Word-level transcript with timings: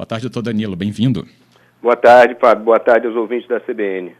Boa 0.00 0.06
tarde, 0.06 0.22
doutor 0.22 0.40
Danilo, 0.40 0.74
bem-vindo. 0.74 1.28
Boa 1.82 1.94
tarde, 1.94 2.34
Fábio. 2.40 2.64
Boa 2.64 2.80
tarde 2.80 3.06
aos 3.06 3.14
ouvintes 3.14 3.46
da 3.46 3.60
CBN. 3.60 4.12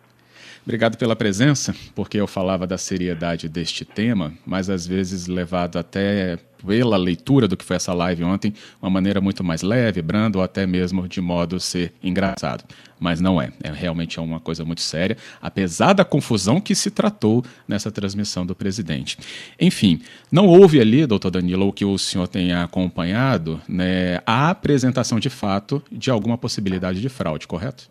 Obrigado 0.62 0.98
pela 0.98 1.16
presença, 1.16 1.74
porque 1.94 2.20
eu 2.20 2.26
falava 2.26 2.66
da 2.66 2.76
seriedade 2.76 3.48
deste 3.48 3.82
tema, 3.86 4.30
mas 4.44 4.68
às 4.68 4.86
vezes 4.86 5.26
levado 5.26 5.78
até 5.78 6.38
pela 6.66 6.96
leitura 6.96 7.48
do 7.48 7.56
que 7.56 7.64
foi 7.64 7.76
essa 7.76 7.92
live 7.92 8.24
ontem, 8.24 8.52
uma 8.80 8.90
maneira 8.90 9.20
muito 9.20 9.42
mais 9.42 9.62
leve, 9.62 10.02
branda 10.02 10.38
ou 10.38 10.44
até 10.44 10.66
mesmo 10.66 11.08
de 11.08 11.20
modo 11.20 11.58
ser 11.60 11.92
engraçado. 12.02 12.64
Mas 12.98 13.20
não 13.20 13.40
é, 13.40 13.50
é 13.62 13.70
realmente 13.70 14.18
é 14.18 14.22
uma 14.22 14.38
coisa 14.38 14.64
muito 14.64 14.82
séria, 14.82 15.16
apesar 15.40 15.94
da 15.94 16.04
confusão 16.04 16.60
que 16.60 16.74
se 16.74 16.90
tratou 16.90 17.42
nessa 17.66 17.90
transmissão 17.90 18.44
do 18.44 18.54
presidente. 18.54 19.16
Enfim, 19.58 20.00
não 20.30 20.46
houve 20.46 20.80
ali, 20.80 21.06
doutor 21.06 21.30
Danilo, 21.30 21.68
o 21.68 21.72
que 21.72 21.84
o 21.84 21.96
senhor 21.96 22.28
tenha 22.28 22.62
acompanhado, 22.62 23.60
né, 23.68 24.20
a 24.26 24.50
apresentação 24.50 25.18
de 25.18 25.30
fato 25.30 25.82
de 25.90 26.10
alguma 26.10 26.36
possibilidade 26.36 27.00
de 27.00 27.08
fraude, 27.08 27.46
correto? 27.46 27.88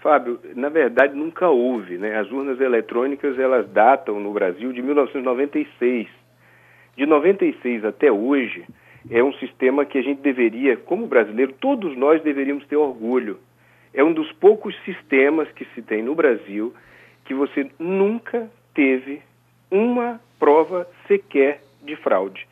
Fábio, 0.00 0.40
na 0.54 0.68
verdade 0.68 1.14
nunca 1.14 1.48
houve, 1.48 1.98
né? 1.98 2.18
As 2.18 2.30
urnas 2.30 2.58
eletrônicas 2.60 3.38
elas 3.38 3.68
datam 3.68 4.18
no 4.18 4.32
Brasil 4.32 4.72
de 4.72 4.80
1996. 4.82 6.08
De 6.96 7.06
96 7.06 7.84
até 7.84 8.10
hoje 8.10 8.64
é 9.10 9.22
um 9.22 9.32
sistema 9.34 9.84
que 9.84 9.98
a 9.98 10.02
gente 10.02 10.20
deveria, 10.20 10.76
como 10.76 11.06
brasileiro, 11.06 11.52
todos 11.54 11.96
nós 11.96 12.22
deveríamos 12.22 12.66
ter 12.66 12.76
orgulho. 12.76 13.38
É 13.94 14.04
um 14.04 14.12
dos 14.12 14.30
poucos 14.32 14.76
sistemas 14.84 15.50
que 15.52 15.64
se 15.74 15.82
tem 15.82 16.02
no 16.02 16.14
Brasil 16.14 16.74
que 17.24 17.34
você 17.34 17.70
nunca 17.78 18.50
teve 18.74 19.22
uma 19.70 20.20
prova 20.38 20.86
sequer 21.06 21.60
de 21.82 21.96
fraude. 21.96 22.46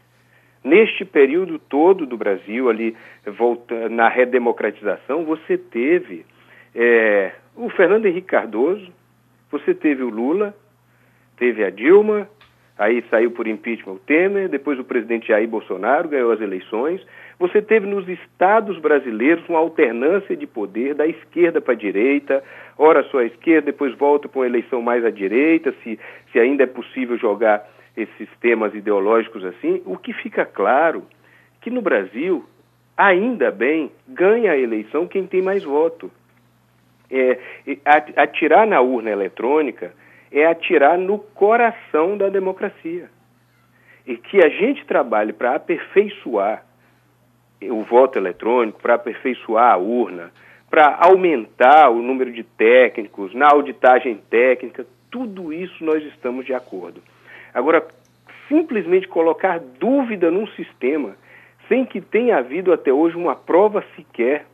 Neste 0.63 1.05
período 1.05 1.59
todo 1.59 2.07
do 2.07 2.17
Brasil, 2.17 2.69
ali 2.69 2.97
volta, 3.27 3.89
na 3.89 4.09
redemocratização, 4.09 5.25
você 5.25 5.57
teve 5.57 6.25
é, 6.75 7.33
o 7.57 7.69
Fernando 7.71 8.07
Henrique 8.07 8.29
Cardoso, 8.29 8.93
você 9.51 9.75
teve 9.75 10.03
o 10.03 10.11
Lula, 10.11 10.55
teve 11.37 11.65
a 11.65 11.71
Dilma, 11.71 12.29
aí 12.79 13.05
saiu 13.11 13.31
por 13.31 13.47
impeachment 13.47 13.95
o 13.95 13.99
Temer, 13.99 14.49
depois 14.49 14.79
o 14.79 14.85
presidente 14.85 15.29
Jair 15.29 15.49
Bolsonaro 15.49 16.09
ganhou 16.09 16.31
as 16.31 16.41
eleições. 16.41 17.05
Você 17.39 17.61
teve 17.61 17.87
nos 17.87 18.09
estados 18.09 18.79
brasileiros 18.79 19.47
uma 19.49 19.59
alternância 19.59 20.37
de 20.37 20.47
poder 20.47 20.95
da 20.95 21.07
esquerda 21.07 21.61
para 21.61 21.75
a 21.75 21.77
direita, 21.77 22.43
ora 22.77 23.03
só 23.05 23.19
a 23.19 23.25
esquerda, 23.25 23.67
depois 23.67 23.95
volta 23.97 24.29
para 24.29 24.41
uma 24.41 24.47
eleição 24.47 24.81
mais 24.81 25.05
à 25.05 25.11
direita, 25.11 25.75
se, 25.83 25.99
se 26.33 26.39
ainda 26.39 26.63
é 26.63 26.67
possível 26.67 27.19
jogar 27.19 27.69
esses 27.97 28.29
temas 28.41 28.75
ideológicos 28.75 29.45
assim. 29.45 29.83
O 29.85 29.97
que 29.97 30.13
fica 30.13 30.47
claro 30.47 31.05
que 31.61 31.71
no 31.71 31.83
Brasil, 31.83 32.45
ainda 32.97 33.51
bem, 33.51 33.91
ganha 34.07 34.53
a 34.53 34.59
eleição 34.59 35.07
quem 35.07 35.27
tem 35.27 35.43
mais 35.43 35.65
voto 35.65 36.11
é, 37.11 37.39
atirar 38.17 38.67
na 38.67 38.81
urna 38.81 39.11
eletrônica 39.11 39.93
é 40.31 40.47
atirar 40.47 40.99
no 40.99 41.19
coração 41.19 42.17
da 42.17 42.29
democracia. 42.29 43.11
E 44.07 44.17
que 44.17 44.39
a 44.45 44.49
gente 44.49 44.85
trabalhe 44.87 45.33
para 45.33 45.55
aperfeiçoar 45.55 46.65
o 47.63 47.83
voto 47.83 48.19
eletrônico, 48.19 48.81
para 48.81 48.95
aperfeiçoar 48.95 49.73
a 49.73 49.77
urna, 49.77 50.31
para 50.71 50.97
aumentar 51.01 51.91
o 51.91 52.03
número 52.03 52.33
de 52.33 52.43
técnicos, 52.43 53.35
na 53.35 53.49
auditagem 53.49 54.17
técnica, 54.31 54.87
tudo 55.11 55.53
isso 55.53 55.83
nós 55.85 56.03
estamos 56.05 56.45
de 56.45 56.55
acordo. 56.55 57.03
Agora, 57.53 57.87
simplesmente 58.49 59.09
colocar 59.09 59.59
dúvida 59.59 60.31
num 60.31 60.47
sistema 60.49 61.17
sem 61.69 61.85
que 61.85 62.01
tenha 62.01 62.39
havido 62.39 62.73
até 62.73 62.93
hoje 62.93 63.17
uma 63.17 63.37
prova 63.37 63.85
sequer. 63.95 64.47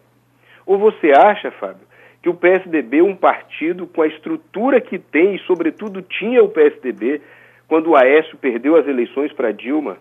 Ou 0.66 0.78
você 0.78 1.12
acha, 1.12 1.50
Fábio, 1.52 1.86
que 2.24 2.28
o 2.30 2.34
PSDB, 2.34 3.02
um 3.02 3.14
partido 3.14 3.86
com 3.86 4.00
a 4.00 4.06
estrutura 4.06 4.80
que 4.80 4.98
tem, 4.98 5.34
e 5.34 5.40
sobretudo 5.40 6.00
tinha 6.00 6.42
o 6.42 6.48
PSDB, 6.48 7.20
quando 7.68 7.90
o 7.90 7.96
Aécio 7.96 8.38
perdeu 8.38 8.76
as 8.76 8.86
eleições 8.86 9.30
para 9.30 9.52
Dilma, 9.52 9.98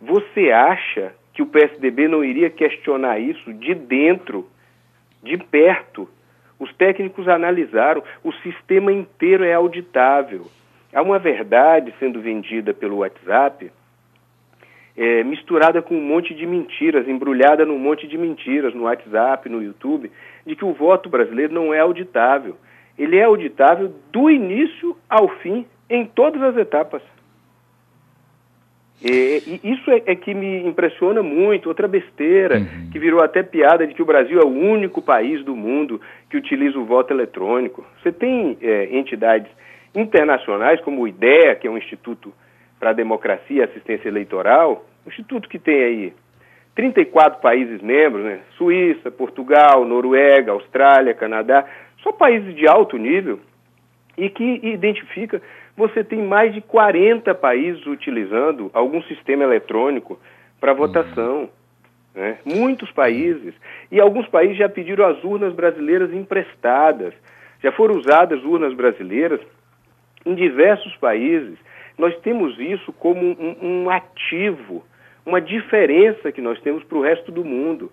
você 0.00 0.50
acha 0.50 1.14
que 1.32 1.42
o 1.42 1.46
PSDB 1.46 2.08
não 2.08 2.24
iria 2.24 2.50
questionar 2.50 3.20
isso 3.20 3.54
de 3.54 3.76
dentro, 3.76 4.44
de 5.22 5.36
perto? 5.36 6.08
Os 6.58 6.74
técnicos 6.74 7.28
analisaram, 7.28 8.02
o 8.24 8.32
sistema 8.32 8.90
inteiro 8.90 9.44
é 9.44 9.54
auditável. 9.54 10.48
Há 10.92 11.00
uma 11.00 11.20
verdade 11.20 11.94
sendo 12.00 12.20
vendida 12.20 12.74
pelo 12.74 12.96
WhatsApp 12.96 13.70
é, 14.96 15.22
misturada 15.22 15.82
com 15.82 15.94
um 15.94 16.02
monte 16.02 16.34
de 16.34 16.46
mentiras, 16.46 17.06
embrulhada 17.06 17.64
num 17.66 17.78
monte 17.78 18.06
de 18.06 18.16
mentiras 18.16 18.74
no 18.74 18.84
WhatsApp, 18.84 19.48
no 19.48 19.62
YouTube, 19.62 20.10
de 20.46 20.56
que 20.56 20.64
o 20.64 20.72
voto 20.72 21.08
brasileiro 21.08 21.52
não 21.52 21.74
é 21.74 21.80
auditável. 21.80 22.56
Ele 22.98 23.16
é 23.16 23.24
auditável 23.24 23.92
do 24.10 24.30
início 24.30 24.96
ao 25.08 25.28
fim, 25.40 25.66
em 25.90 26.06
todas 26.06 26.42
as 26.42 26.56
etapas. 26.56 27.02
E, 29.02 29.60
e 29.62 29.72
isso 29.72 29.90
é, 29.90 30.02
é, 30.06 30.14
que 30.14 30.32
me 30.32 30.66
impressiona 30.66 31.22
muito. 31.22 31.68
Outra 31.68 31.86
besteira, 31.86 32.58
uhum. 32.58 32.90
que 32.90 32.98
virou 32.98 33.22
até 33.22 33.42
piada 33.42 33.86
de 33.86 33.92
que 33.92 34.02
o 34.02 34.06
Brasil 34.06 34.40
é 34.40 34.44
o 34.44 34.48
único 34.48 35.02
país 35.02 35.44
do 35.44 35.54
mundo 35.54 36.00
que 36.30 36.36
utiliza 36.38 36.78
o 36.78 36.86
voto 36.86 37.12
eletrônico. 37.12 37.84
Você 38.02 38.10
tem 38.10 38.56
é, 38.62 38.96
entidades 38.96 39.50
internacionais, 39.94 40.80
como 40.80 41.02
o 41.02 41.08
IDEA, 41.08 41.54
que 41.56 41.66
é 41.66 41.70
um 41.70 41.76
instituto 41.76 42.32
para 42.78 42.90
a 42.90 42.94
Democracia 42.94 43.60
e 43.60 43.62
Assistência 43.62 44.08
Eleitoral, 44.08 44.84
um 45.04 45.08
instituto 45.08 45.48
que 45.48 45.58
tem 45.58 45.82
aí 45.82 46.12
34 46.74 47.40
países 47.40 47.80
membros, 47.80 48.24
né? 48.24 48.40
Suíça, 48.58 49.10
Portugal, 49.10 49.84
Noruega, 49.84 50.52
Austrália, 50.52 51.14
Canadá, 51.14 51.64
só 52.02 52.12
países 52.12 52.54
de 52.54 52.68
alto 52.68 52.98
nível, 52.98 53.40
e 54.16 54.30
que 54.30 54.60
identifica, 54.62 55.42
você 55.76 56.02
tem 56.02 56.22
mais 56.22 56.54
de 56.54 56.60
40 56.60 57.34
países 57.34 57.84
utilizando 57.86 58.70
algum 58.72 59.02
sistema 59.02 59.44
eletrônico 59.44 60.18
para 60.58 60.72
uhum. 60.72 60.78
votação. 60.78 61.50
Né? 62.14 62.38
Muitos 62.44 62.90
países. 62.92 63.54
E 63.92 64.00
alguns 64.00 64.26
países 64.28 64.56
já 64.56 64.68
pediram 64.68 65.06
as 65.06 65.22
urnas 65.22 65.52
brasileiras 65.52 66.12
emprestadas. 66.12 67.12
Já 67.62 67.70
foram 67.72 67.96
usadas 67.96 68.42
urnas 68.42 68.72
brasileiras 68.72 69.40
em 70.24 70.34
diversos 70.34 70.96
países 70.96 71.58
nós 71.98 72.16
temos 72.20 72.58
isso 72.58 72.92
como 72.92 73.20
um, 73.20 73.56
um 73.62 73.90
ativo, 73.90 74.84
uma 75.24 75.40
diferença 75.40 76.30
que 76.30 76.40
nós 76.40 76.60
temos 76.60 76.84
para 76.84 76.98
o 76.98 77.02
resto 77.02 77.32
do 77.32 77.44
mundo. 77.44 77.90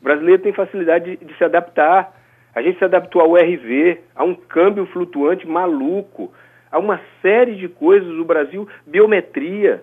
O 0.00 0.04
brasileiro 0.04 0.42
tem 0.42 0.52
facilidade 0.52 1.16
de, 1.16 1.24
de 1.24 1.36
se 1.36 1.44
adaptar. 1.44 2.14
A 2.54 2.62
gente 2.62 2.78
se 2.78 2.84
adaptou 2.84 3.20
ao 3.20 3.34
RV, 3.34 3.98
a 4.14 4.24
um 4.24 4.34
câmbio 4.34 4.86
flutuante 4.86 5.46
maluco, 5.46 6.32
a 6.70 6.78
uma 6.78 7.00
série 7.22 7.56
de 7.56 7.68
coisas 7.68 8.08
do 8.08 8.24
Brasil, 8.24 8.68
biometria. 8.86 9.82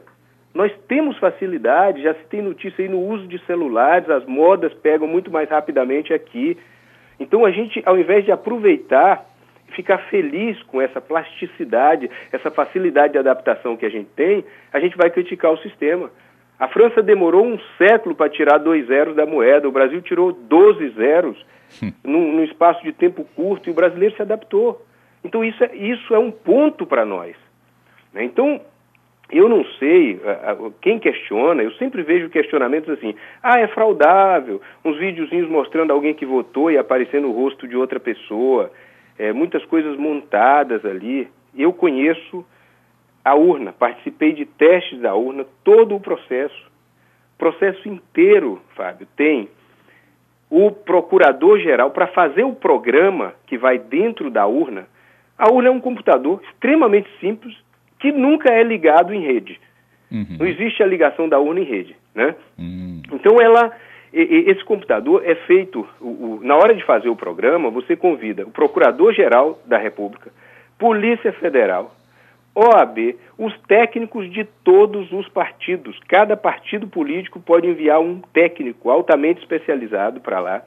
Nós 0.54 0.72
temos 0.88 1.18
facilidade, 1.18 2.04
já 2.04 2.14
se 2.14 2.24
tem 2.26 2.42
notícia 2.42 2.84
aí 2.84 2.90
no 2.90 3.00
uso 3.00 3.28
de 3.28 3.44
celulares, 3.46 4.10
as 4.10 4.26
modas 4.26 4.74
pegam 4.76 5.08
muito 5.08 5.32
mais 5.32 5.50
rapidamente 5.50 6.14
aqui. 6.14 6.58
Então 7.20 7.46
a 7.46 7.52
gente, 7.52 7.82
ao 7.86 7.98
invés 7.98 8.24
de 8.24 8.32
aproveitar 8.32 9.26
ficar 9.74 9.98
feliz 10.10 10.62
com 10.64 10.82
essa 10.82 11.02
plasticidade, 11.02 12.10
essa 12.32 12.50
facilidade 12.50 13.14
de 13.14 13.20
adaptação 13.20 13.76
que 13.76 13.86
a 13.86 13.90
gente 13.90 14.10
tem, 14.16 14.44
a 14.72 14.80
gente 14.80 14.98
vai 14.98 15.10
criticar 15.10 15.52
o 15.52 15.58
sistema. 15.58 16.10
A 16.60 16.68
França 16.68 17.02
demorou 17.02 17.46
um 17.46 17.60
século 17.78 18.16
para 18.16 18.30
tirar 18.30 18.58
dois 18.58 18.88
zeros 18.88 19.16
da 19.16 19.26
moeda, 19.26 19.68
o 19.68 19.72
Brasil 19.72 20.02
tirou 20.02 20.32
12 20.32 20.90
zeros 20.90 21.46
hum. 21.82 21.92
num, 22.04 22.32
num, 22.34 22.44
espaço 22.44 22.84
de 22.84 22.94
tempo 22.94 23.26
curto 23.36 23.70
e 23.70 23.72
o 23.72 23.76
brasileiro 23.76 24.16
se 24.16 24.22
adaptou. 24.22 24.86
Então 25.24 25.44
isso 25.44 25.64
é, 25.64 25.76
isso 25.76 26.14
é 26.14 26.20
um 26.20 26.32
ponto 26.32 26.86
para 26.86 27.06
nós. 27.06 27.36
Né? 28.14 28.24
Então, 28.24 28.62
eu 29.32 29.50
não 29.50 29.66
sei, 29.80 30.22
quem 30.80 31.00
questiona, 31.00 31.64
eu 31.64 31.72
sempre 31.74 32.04
vejo 32.04 32.30
questionamentos 32.30 32.90
assim, 32.90 33.16
ah, 33.42 33.60
é 33.60 33.68
fraudável, 33.68 34.62
uns 34.86 34.98
videozinhos 34.98 35.50
mostrando 35.50 35.92
alguém 35.92 36.14
que 36.14 36.26
votou 36.26 36.70
e 36.70 36.78
aparecendo 36.78 37.28
o 37.28 37.32
rosto 37.32 37.68
de 37.68 37.76
outra 37.76 38.00
pessoa 38.00 38.72
é, 39.18 39.32
muitas 39.34 39.64
coisas 39.66 39.98
montadas 39.98 40.86
ali. 40.86 41.28
Eu 41.56 41.72
conheço 41.74 42.46
a 43.24 43.36
urna, 43.36 43.72
participei 43.72 44.34
de 44.34 44.46
testes 44.46 45.00
da 45.00 45.16
urna, 45.16 45.46
todo 45.64 45.96
o 45.96 46.00
processo. 46.00 46.72
Processo 47.38 47.88
inteiro, 47.88 48.62
Fábio, 48.76 49.08
tem 49.16 49.50
o 50.50 50.72
procurador-geral 50.72 51.92
para 51.92 52.08
fazer 52.08 52.44
o 52.44 52.54
programa 52.54 53.34
que 53.48 53.58
vai 53.58 53.80
dentro 53.80 54.30
da 54.30 54.46
urna. 54.46 54.88
A 55.38 55.52
urna 55.52 55.70
é 55.70 55.72
um 55.72 55.80
computador 55.80 56.42
extremamente 56.44 57.10
simples 57.20 57.56
que 58.00 58.12
nunca 58.12 58.54
é 58.54 58.62
ligado 58.62 59.14
em 59.14 59.22
rede. 59.22 59.60
Uhum. 60.12 60.38
Não 60.40 60.46
existe 60.46 60.84
a 60.84 60.86
ligação 60.86 61.28
da 61.28 61.40
urna 61.40 61.62
em 61.62 61.64
rede, 61.64 61.96
né? 62.14 62.36
Uhum. 62.58 63.02
Então 63.12 63.42
ela 63.42 63.76
esse 64.14 64.64
computador 64.64 65.24
é 65.26 65.34
feito, 65.34 65.88
na 66.42 66.56
hora 66.56 66.76
de 66.76 66.86
fazer 66.86 67.10
o 67.10 67.16
programa, 67.16 67.72
você 67.72 67.96
convida 67.96 68.44
o 68.46 68.52
Procurador-Geral 68.52 69.60
da 69.66 69.78
República, 69.78 70.32
Polícia 70.78 71.34
Federal, 71.34 71.92
OAB, 72.56 73.16
os 73.40 73.58
técnicos 73.62 74.32
de 74.32 74.44
todos 74.64 75.12
os 75.12 75.28
partidos. 75.30 76.00
Cada 76.08 76.38
partido 76.38 76.88
político 76.88 77.40
pode 77.40 77.68
enviar 77.68 78.00
um 78.00 78.22
técnico 78.32 78.92
altamente 78.92 79.42
especializado 79.42 80.22
para 80.22 80.40
lá. 80.40 80.62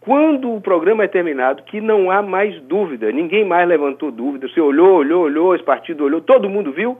Quando 0.00 0.54
o 0.54 0.60
programa 0.60 1.02
é 1.02 1.08
terminado, 1.08 1.64
que 1.64 1.80
não 1.80 2.08
há 2.08 2.22
mais 2.22 2.60
dúvida, 2.62 3.10
ninguém 3.10 3.44
mais 3.44 3.68
levantou 3.68 4.12
dúvida, 4.12 4.46
você 4.46 4.60
olhou, 4.60 4.98
olhou, 4.98 5.24
olhou, 5.24 5.54
esse 5.56 5.64
partido 5.64 6.04
olhou, 6.04 6.20
todo 6.20 6.48
mundo 6.48 6.70
viu, 6.70 6.96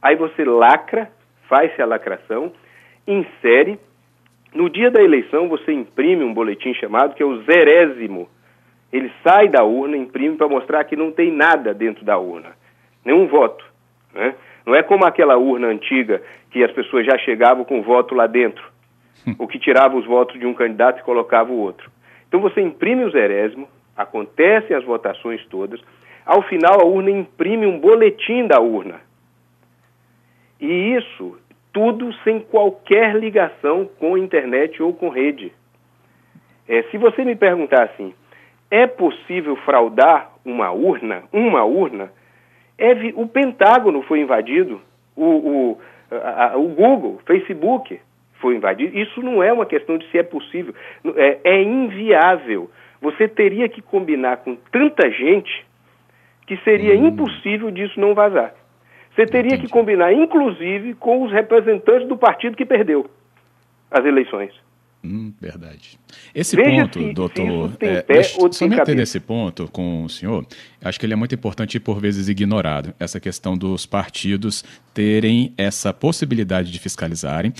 aí 0.00 0.16
você 0.16 0.42
lacra, 0.42 1.10
faz-se 1.46 1.82
a 1.82 1.86
lacração, 1.86 2.50
insere, 3.06 3.78
no 4.54 4.70
dia 4.70 4.90
da 4.90 5.02
eleição 5.02 5.48
você 5.48 5.72
imprime 5.72 6.24
um 6.24 6.32
boletim 6.32 6.72
chamado 6.74 7.14
que 7.14 7.22
é 7.22 7.26
o 7.26 7.42
zerésimo. 7.42 8.28
Ele 8.92 9.10
sai 9.24 9.48
da 9.48 9.64
urna, 9.64 9.96
imprime 9.96 10.36
para 10.36 10.48
mostrar 10.48 10.84
que 10.84 10.94
não 10.94 11.10
tem 11.10 11.32
nada 11.32 11.74
dentro 11.74 12.04
da 12.04 12.16
urna, 12.16 12.52
nenhum 13.04 13.26
voto. 13.26 13.64
Né? 14.14 14.34
Não 14.64 14.74
é 14.74 14.82
como 14.82 15.04
aquela 15.04 15.36
urna 15.36 15.66
antiga 15.66 16.22
que 16.50 16.62
as 16.62 16.70
pessoas 16.70 17.04
já 17.04 17.18
chegavam 17.18 17.64
com 17.64 17.82
voto 17.82 18.14
lá 18.14 18.28
dentro, 18.28 18.64
ou 19.36 19.48
que 19.48 19.58
tirava 19.58 19.96
os 19.96 20.06
votos 20.06 20.38
de 20.38 20.46
um 20.46 20.54
candidato 20.54 21.00
e 21.00 21.04
colocava 21.04 21.50
o 21.50 21.58
outro. 21.58 21.90
Então 22.28 22.40
você 22.40 22.60
imprime 22.60 23.04
o 23.04 23.10
zerésimo, 23.10 23.68
acontecem 23.96 24.76
as 24.76 24.84
votações 24.84 25.44
todas, 25.46 25.80
ao 26.24 26.42
final 26.42 26.80
a 26.80 26.84
urna 26.84 27.10
imprime 27.10 27.66
um 27.66 27.78
boletim 27.80 28.46
da 28.46 28.60
urna. 28.60 29.00
E 30.60 30.94
isso 30.94 31.36
tudo 31.74 32.10
sem 32.22 32.38
qualquer 32.38 33.16
ligação 33.16 33.90
com 33.98 34.16
internet 34.16 34.80
ou 34.80 34.94
com 34.94 35.08
rede. 35.08 35.52
É, 36.68 36.84
se 36.84 36.96
você 36.96 37.24
me 37.24 37.34
perguntar 37.34 37.82
assim, 37.82 38.14
é 38.70 38.86
possível 38.86 39.56
fraudar 39.56 40.30
uma 40.44 40.70
urna? 40.70 41.24
Uma 41.32 41.64
urna? 41.64 42.10
É, 42.78 42.92
o 43.16 43.26
Pentágono 43.26 44.02
foi 44.02 44.20
invadido, 44.20 44.80
o, 45.16 45.24
o, 45.24 45.80
a, 46.10 46.56
o 46.56 46.68
Google, 46.68 47.20
Facebook, 47.26 48.00
foi 48.34 48.54
invadido. 48.54 48.96
Isso 48.96 49.20
não 49.20 49.42
é 49.42 49.52
uma 49.52 49.66
questão 49.66 49.98
de 49.98 50.08
se 50.10 50.18
é 50.18 50.22
possível, 50.22 50.72
é, 51.16 51.38
é 51.44 51.62
inviável. 51.62 52.70
Você 53.00 53.26
teria 53.26 53.68
que 53.68 53.82
combinar 53.82 54.38
com 54.38 54.56
tanta 54.70 55.10
gente 55.10 55.66
que 56.46 56.56
seria 56.58 56.94
hum. 56.94 57.08
impossível 57.08 57.70
disso 57.70 57.98
não 57.98 58.14
vazar. 58.14 58.54
Você 59.14 59.26
teria 59.26 59.56
que 59.56 59.68
combinar, 59.68 60.12
inclusive, 60.12 60.94
com 60.94 61.24
os 61.24 61.32
representantes 61.32 62.08
do 62.08 62.16
partido 62.16 62.56
que 62.56 62.64
perdeu 62.64 63.08
as 63.90 64.04
eleições. 64.04 64.52
Hum, 65.04 65.34
verdade. 65.38 65.98
Esse 66.34 66.56
Veja 66.56 66.82
ponto, 66.84 66.98
se, 66.98 67.12
doutor, 67.12 67.70
se 67.78 67.86
é, 67.86 68.00
pé 68.00 68.22
somente 68.22 68.94
nesse 68.94 69.20
ponto 69.20 69.68
com 69.70 70.04
o 70.04 70.08
senhor, 70.08 70.46
acho 70.82 70.98
que 70.98 71.04
ele 71.04 71.12
é 71.12 71.16
muito 71.16 71.34
importante 71.34 71.74
e 71.74 71.80
por 71.80 72.00
vezes 72.00 72.26
ignorado, 72.26 72.94
essa 72.98 73.20
questão 73.20 73.54
dos 73.54 73.84
partidos 73.84 74.64
terem 74.94 75.52
essa 75.58 75.92
possibilidade 75.92 76.72
de 76.72 76.78
fiscalizarem, 76.78 77.52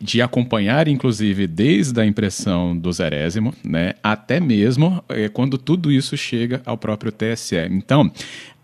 de 0.00 0.20
acompanhar, 0.20 0.88
inclusive, 0.88 1.46
desde 1.46 2.00
a 2.00 2.04
impressão 2.04 2.76
do 2.76 2.92
zerésimo, 2.92 3.54
né, 3.64 3.94
até 4.02 4.40
mesmo 4.40 5.02
é, 5.08 5.28
quando 5.28 5.56
tudo 5.56 5.92
isso 5.92 6.16
chega 6.16 6.60
ao 6.66 6.76
próprio 6.76 7.12
TSE. 7.12 7.56
Então, 7.70 8.10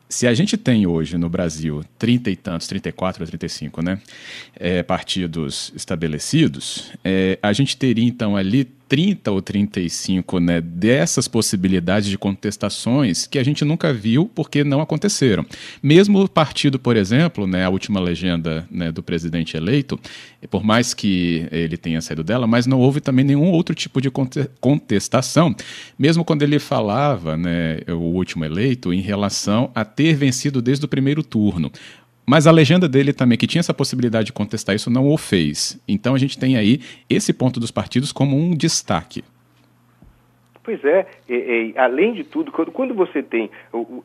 se 0.09 0.27
a 0.27 0.35
gente 0.35 0.57
tem 0.57 0.87
hoje 0.87 1.19
no 1.19 1.29
Brasil 1.29 1.85
30 1.99 2.31
e 2.31 2.37
tantos, 2.37 2.67
34 2.69 3.23
ou 3.23 3.27
35, 3.27 3.83
né, 3.83 4.01
é, 4.55 4.83
partidos 4.83 5.73
estabelecidos, 5.75 6.93
é, 7.05 7.39
a 7.43 7.53
gente 7.53 7.77
teria 7.77 8.05
então 8.05 8.37
ali 8.37 8.69
30 8.89 9.31
ou 9.31 9.43
35 9.43 10.39
né, 10.41 10.61
dessas 10.61 11.27
possibilidades 11.27 12.09
de 12.09 12.19
contestações 12.19 13.27
que 13.27 13.39
a 13.39 13.43
gente 13.43 13.65
nunca 13.65 13.93
viu 13.93 14.31
porque 14.35 14.63
não 14.63 14.81
aconteceram. 14.81 15.45
Mesmo 15.83 16.23
o 16.23 16.29
partido, 16.29 16.79
por 16.79 16.97
exemplo, 16.97 17.47
né, 17.47 17.65
a 17.65 17.71
última 17.71 18.01
legenda 18.01 18.67
né, 18.71 18.93
do 18.93 19.03
presidente 19.03 19.57
eleito, 19.57 19.99
por 20.51 20.63
mais 20.63 20.95
que 20.95 21.47
ele 21.51 21.77
tenha 21.77 22.01
saído 22.01 22.23
dela, 22.23 22.47
mas 22.47 22.67
não 22.67 22.79
houve 22.79 23.01
também 23.01 23.25
nenhum 23.25 23.51
outro 23.51 23.75
tipo 23.75 24.01
de 24.01 24.11
contestação, 24.61 25.55
mesmo 25.99 26.25
quando 26.25 26.43
ele 26.43 26.59
falava, 26.59 27.37
né, 27.37 27.79
o 27.89 28.15
último 28.15 28.45
eleito, 28.45 28.93
em 28.93 29.01
relação 29.01 29.71
a 29.75 29.85
ter 29.85 30.15
vencido 30.15 30.61
desde 30.61 30.85
o 30.85 30.89
primeiro 30.89 31.23
turno. 31.23 31.71
Mas 32.27 32.47
a 32.47 32.51
legenda 32.51 32.89
dele 32.89 33.13
também, 33.13 33.37
que 33.37 33.47
tinha 33.47 33.61
essa 33.61 33.75
possibilidade 33.75 34.27
de 34.27 34.33
contestar 34.33 34.75
isso, 34.75 34.91
não 34.91 35.09
o 35.09 35.19
fez. 35.19 35.83
Então 35.87 36.15
a 36.15 36.19
gente 36.19 36.39
tem 36.39 36.57
aí 36.57 36.81
esse 37.09 37.33
ponto 37.33 37.61
dos 37.61 37.71
partidos 37.71 38.13
como 38.13 38.37
um 38.37 38.57
destaque. 38.57 39.23
Pois 40.63 40.83
é, 40.83 41.07
além 41.77 42.15
de 42.15 42.25
tudo, 42.25 42.51
quando, 42.51 42.73
quando 42.73 42.95
você 42.95 43.23
tem 43.23 43.51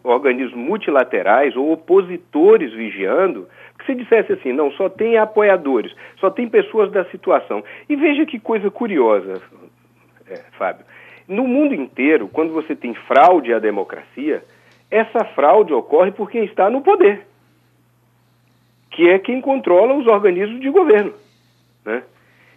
organismos 0.03 0.57
multilaterais 0.57 1.55
ou 1.55 1.71
opositores 1.71 2.73
vigiando, 2.73 3.47
que 3.77 3.85
se 3.85 3.95
dissesse 3.95 4.33
assim, 4.33 4.51
não, 4.51 4.69
só 4.73 4.89
tem 4.89 5.17
apoiadores, 5.17 5.95
só 6.19 6.29
tem 6.29 6.49
pessoas 6.49 6.91
da 6.91 7.05
situação. 7.05 7.63
E 7.87 7.95
veja 7.95 8.25
que 8.25 8.37
coisa 8.37 8.69
curiosa, 8.69 9.41
é, 10.29 10.41
Fábio. 10.57 10.85
No 11.29 11.47
mundo 11.47 11.73
inteiro, 11.73 12.27
quando 12.27 12.51
você 12.51 12.75
tem 12.75 12.93
fraude 12.93 13.53
à 13.53 13.59
democracia, 13.59 14.43
essa 14.91 15.23
fraude 15.33 15.71
ocorre 15.71 16.11
por 16.11 16.29
quem 16.29 16.43
está 16.43 16.69
no 16.69 16.81
poder 16.81 17.28
que 18.99 19.07
é 19.07 19.17
quem 19.17 19.39
controla 19.39 19.93
os 19.93 20.05
organismos 20.07 20.59
de 20.59 20.69
governo. 20.69 21.13
Né? 21.85 22.03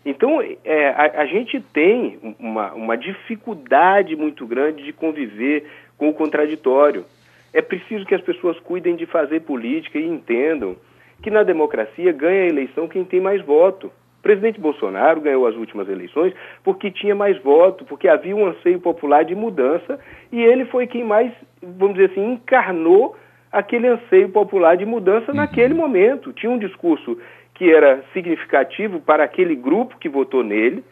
Então, 0.04 0.42
é, 0.64 0.88
a, 0.88 1.20
a, 1.20 1.26
gente 1.26 1.60
tem 1.72 2.18
uma, 2.36 2.72
uma 2.72 2.96
dificuldade 2.96 4.16
muito 4.16 4.44
grande 4.44 4.82
de 4.82 4.92
conviver 4.92 5.64
com 5.96 6.08
o 6.08 6.12
contraditório. 6.12 7.04
É 7.52 7.62
preciso 7.62 8.04
que 8.04 8.14
as 8.16 8.20
pessoas 8.20 8.58
cuidem 8.58 8.96
de 8.96 9.06
fazer 9.06 9.42
política 9.42 10.00
e 10.00 10.04
entendam 10.04 10.74
que 11.22 11.30
na 11.30 11.44
democracia 11.44 12.10
ganha 12.10 12.42
a 12.42 12.48
eleição 12.48 12.88
quem 12.88 13.04
tem 13.04 13.20
mais 13.20 13.40
voto. 13.40 13.86
O 13.86 14.22
presidente 14.22 14.58
Bolsonaro 14.58 15.20
ganhou 15.20 15.46
as 15.46 15.54
últimas 15.54 15.88
eleições 15.88 16.34
porque 16.64 16.90
tinha 16.90 17.14
mais 17.14 17.40
voto, 17.40 17.84
porque 17.84 18.08
havia 18.08 18.34
um 18.34 18.46
anseio 18.46 18.80
popular 18.80 19.24
de 19.24 19.36
mudança 19.36 20.00
e 20.32 20.42
ele 20.42 20.64
foi 20.64 20.88
quem 20.88 21.04
mais, 21.04 21.32
vamos 21.62 21.94
dizer 21.94 22.10
assim, 22.10 22.32
encarnou 22.32 23.14
aquele 23.52 23.87
anseio 23.87 24.31
popular 24.31 24.76
de 24.76 24.87
mudança 24.87 25.31
uhum. 25.31 25.37
naquele 25.37 25.75
momento. 25.75 26.32
Tinha 26.32 26.50
um 26.50 26.58
discurso 26.58 27.19
que 27.54 27.70
era 27.70 28.02
significativo 28.12 29.00
para 29.00 29.22
aquele 29.22 29.54
grupo 29.54 29.99
que 29.99 30.08
votou 30.08 30.43
nele. 30.43 30.82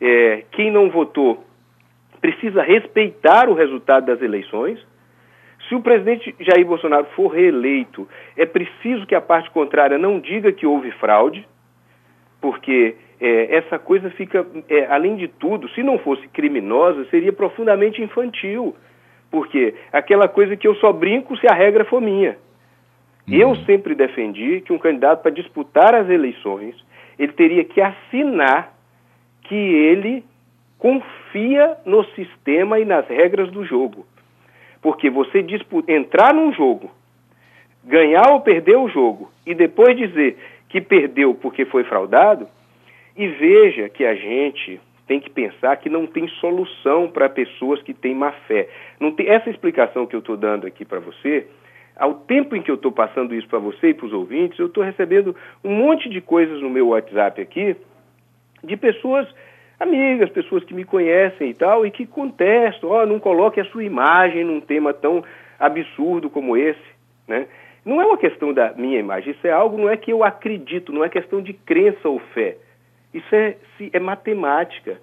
É, 0.00 0.44
quem 0.52 0.70
não 0.70 0.90
votou 0.90 1.44
precisa 2.20 2.62
respeitar 2.62 3.48
o 3.48 3.54
resultado 3.54 4.06
das 4.06 4.20
eleições. 4.20 4.78
Se 5.68 5.74
o 5.74 5.82
presidente 5.82 6.34
Jair 6.40 6.66
Bolsonaro 6.66 7.06
for 7.16 7.28
reeleito, 7.28 8.08
é 8.36 8.46
preciso 8.46 9.06
que 9.06 9.14
a 9.14 9.20
parte 9.20 9.50
contrária 9.50 9.98
não 9.98 10.20
diga 10.20 10.52
que 10.52 10.66
houve 10.66 10.90
fraude, 10.92 11.46
porque 12.40 12.96
é, 13.20 13.56
essa 13.56 13.78
coisa 13.78 14.10
fica, 14.10 14.46
é, 14.68 14.86
além 14.86 15.16
de 15.16 15.28
tudo, 15.28 15.68
se 15.70 15.82
não 15.82 15.98
fosse 15.98 16.26
criminosa, 16.28 17.04
seria 17.10 17.32
profundamente 17.32 18.02
infantil. 18.02 18.74
Porque 19.30 19.74
aquela 19.92 20.28
coisa 20.28 20.56
que 20.56 20.66
eu 20.66 20.74
só 20.76 20.92
brinco 20.92 21.36
se 21.36 21.46
a 21.46 21.54
regra 21.54 21.84
for 21.84 22.00
minha. 22.00 22.36
Uhum. 23.26 23.34
Eu 23.34 23.56
sempre 23.66 23.94
defendi 23.94 24.60
que 24.62 24.72
um 24.72 24.78
candidato 24.78 25.22
para 25.22 25.30
disputar 25.30 25.94
as 25.94 26.08
eleições, 26.08 26.74
ele 27.18 27.32
teria 27.32 27.64
que 27.64 27.80
assinar 27.80 28.74
que 29.42 29.54
ele 29.54 30.24
confia 30.78 31.76
no 31.84 32.04
sistema 32.14 32.78
e 32.78 32.84
nas 32.84 33.06
regras 33.08 33.50
do 33.50 33.64
jogo. 33.64 34.06
Porque 34.80 35.10
você 35.10 35.44
entrar 35.88 36.32
num 36.32 36.52
jogo, 36.52 36.90
ganhar 37.84 38.30
ou 38.30 38.40
perder 38.40 38.76
o 38.76 38.88
jogo 38.88 39.30
e 39.44 39.54
depois 39.54 39.96
dizer 39.96 40.38
que 40.68 40.80
perdeu 40.80 41.34
porque 41.34 41.64
foi 41.64 41.84
fraudado, 41.84 42.46
e 43.16 43.26
veja 43.26 43.88
que 43.88 44.04
a 44.04 44.14
gente 44.14 44.80
tem 45.08 45.18
que 45.18 45.30
pensar 45.30 45.74
que 45.78 45.88
não 45.88 46.06
tem 46.06 46.28
solução 46.40 47.08
para 47.08 47.28
pessoas 47.28 47.82
que 47.82 47.94
têm 47.94 48.14
má 48.14 48.30
fé. 48.46 48.68
Não 49.00 49.10
tem, 49.10 49.26
essa 49.26 49.48
explicação 49.48 50.06
que 50.06 50.14
eu 50.14 50.20
estou 50.20 50.36
dando 50.36 50.66
aqui 50.66 50.84
para 50.84 51.00
você, 51.00 51.46
ao 51.96 52.14
tempo 52.14 52.54
em 52.54 52.62
que 52.62 52.70
eu 52.70 52.74
estou 52.76 52.92
passando 52.92 53.34
isso 53.34 53.48
para 53.48 53.58
você 53.58 53.88
e 53.88 53.94
para 53.94 54.06
os 54.06 54.12
ouvintes, 54.12 54.58
eu 54.58 54.66
estou 54.66 54.84
recebendo 54.84 55.34
um 55.64 55.74
monte 55.74 56.08
de 56.10 56.20
coisas 56.20 56.60
no 56.60 56.68
meu 56.68 56.88
WhatsApp 56.88 57.40
aqui 57.40 57.74
de 58.62 58.76
pessoas 58.76 59.26
amigas, 59.80 60.28
pessoas 60.30 60.62
que 60.64 60.74
me 60.74 60.84
conhecem 60.84 61.50
e 61.50 61.54
tal, 61.54 61.86
e 61.86 61.90
que 61.90 62.04
contestam, 62.04 62.90
ó, 62.90 63.02
oh, 63.02 63.06
não 63.06 63.18
coloque 63.18 63.60
a 63.60 63.64
sua 63.66 63.84
imagem 63.84 64.44
num 64.44 64.60
tema 64.60 64.92
tão 64.92 65.24
absurdo 65.58 66.28
como 66.28 66.56
esse, 66.56 66.80
né? 67.26 67.46
Não 67.84 68.02
é 68.02 68.04
uma 68.04 68.18
questão 68.18 68.52
da 68.52 68.74
minha 68.74 68.98
imagem, 68.98 69.32
isso 69.32 69.46
é 69.46 69.52
algo, 69.52 69.78
não 69.78 69.88
é 69.88 69.96
que 69.96 70.12
eu 70.12 70.22
acredito, 70.22 70.92
não 70.92 71.04
é 71.04 71.08
questão 71.08 71.40
de 71.40 71.52
crença 71.52 72.08
ou 72.08 72.18
fé. 72.34 72.56
Isso 73.12 73.34
é, 73.34 73.56
é 73.92 74.00
matemática, 74.00 74.98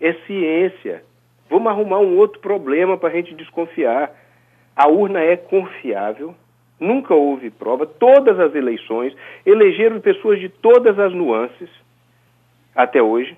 é 0.00 0.12
ciência. 0.26 1.02
Vamos 1.50 1.68
arrumar 1.68 1.98
um 1.98 2.16
outro 2.16 2.40
problema 2.40 2.96
para 2.96 3.08
a 3.08 3.12
gente 3.12 3.34
desconfiar. 3.34 4.12
A 4.76 4.88
urna 4.88 5.20
é 5.20 5.36
confiável, 5.36 6.34
nunca 6.78 7.14
houve 7.14 7.50
prova. 7.50 7.86
Todas 7.86 8.38
as 8.38 8.54
eleições 8.54 9.14
elegeram 9.44 10.00
pessoas 10.00 10.38
de 10.38 10.48
todas 10.48 10.98
as 10.98 11.12
nuances 11.12 11.70
até 12.74 13.02
hoje. 13.02 13.36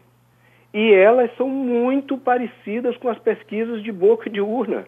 E 0.72 0.92
elas 0.92 1.34
são 1.36 1.48
muito 1.48 2.16
parecidas 2.18 2.96
com 2.98 3.08
as 3.08 3.18
pesquisas 3.18 3.82
de 3.82 3.90
boca 3.90 4.28
de 4.28 4.40
urna. 4.40 4.84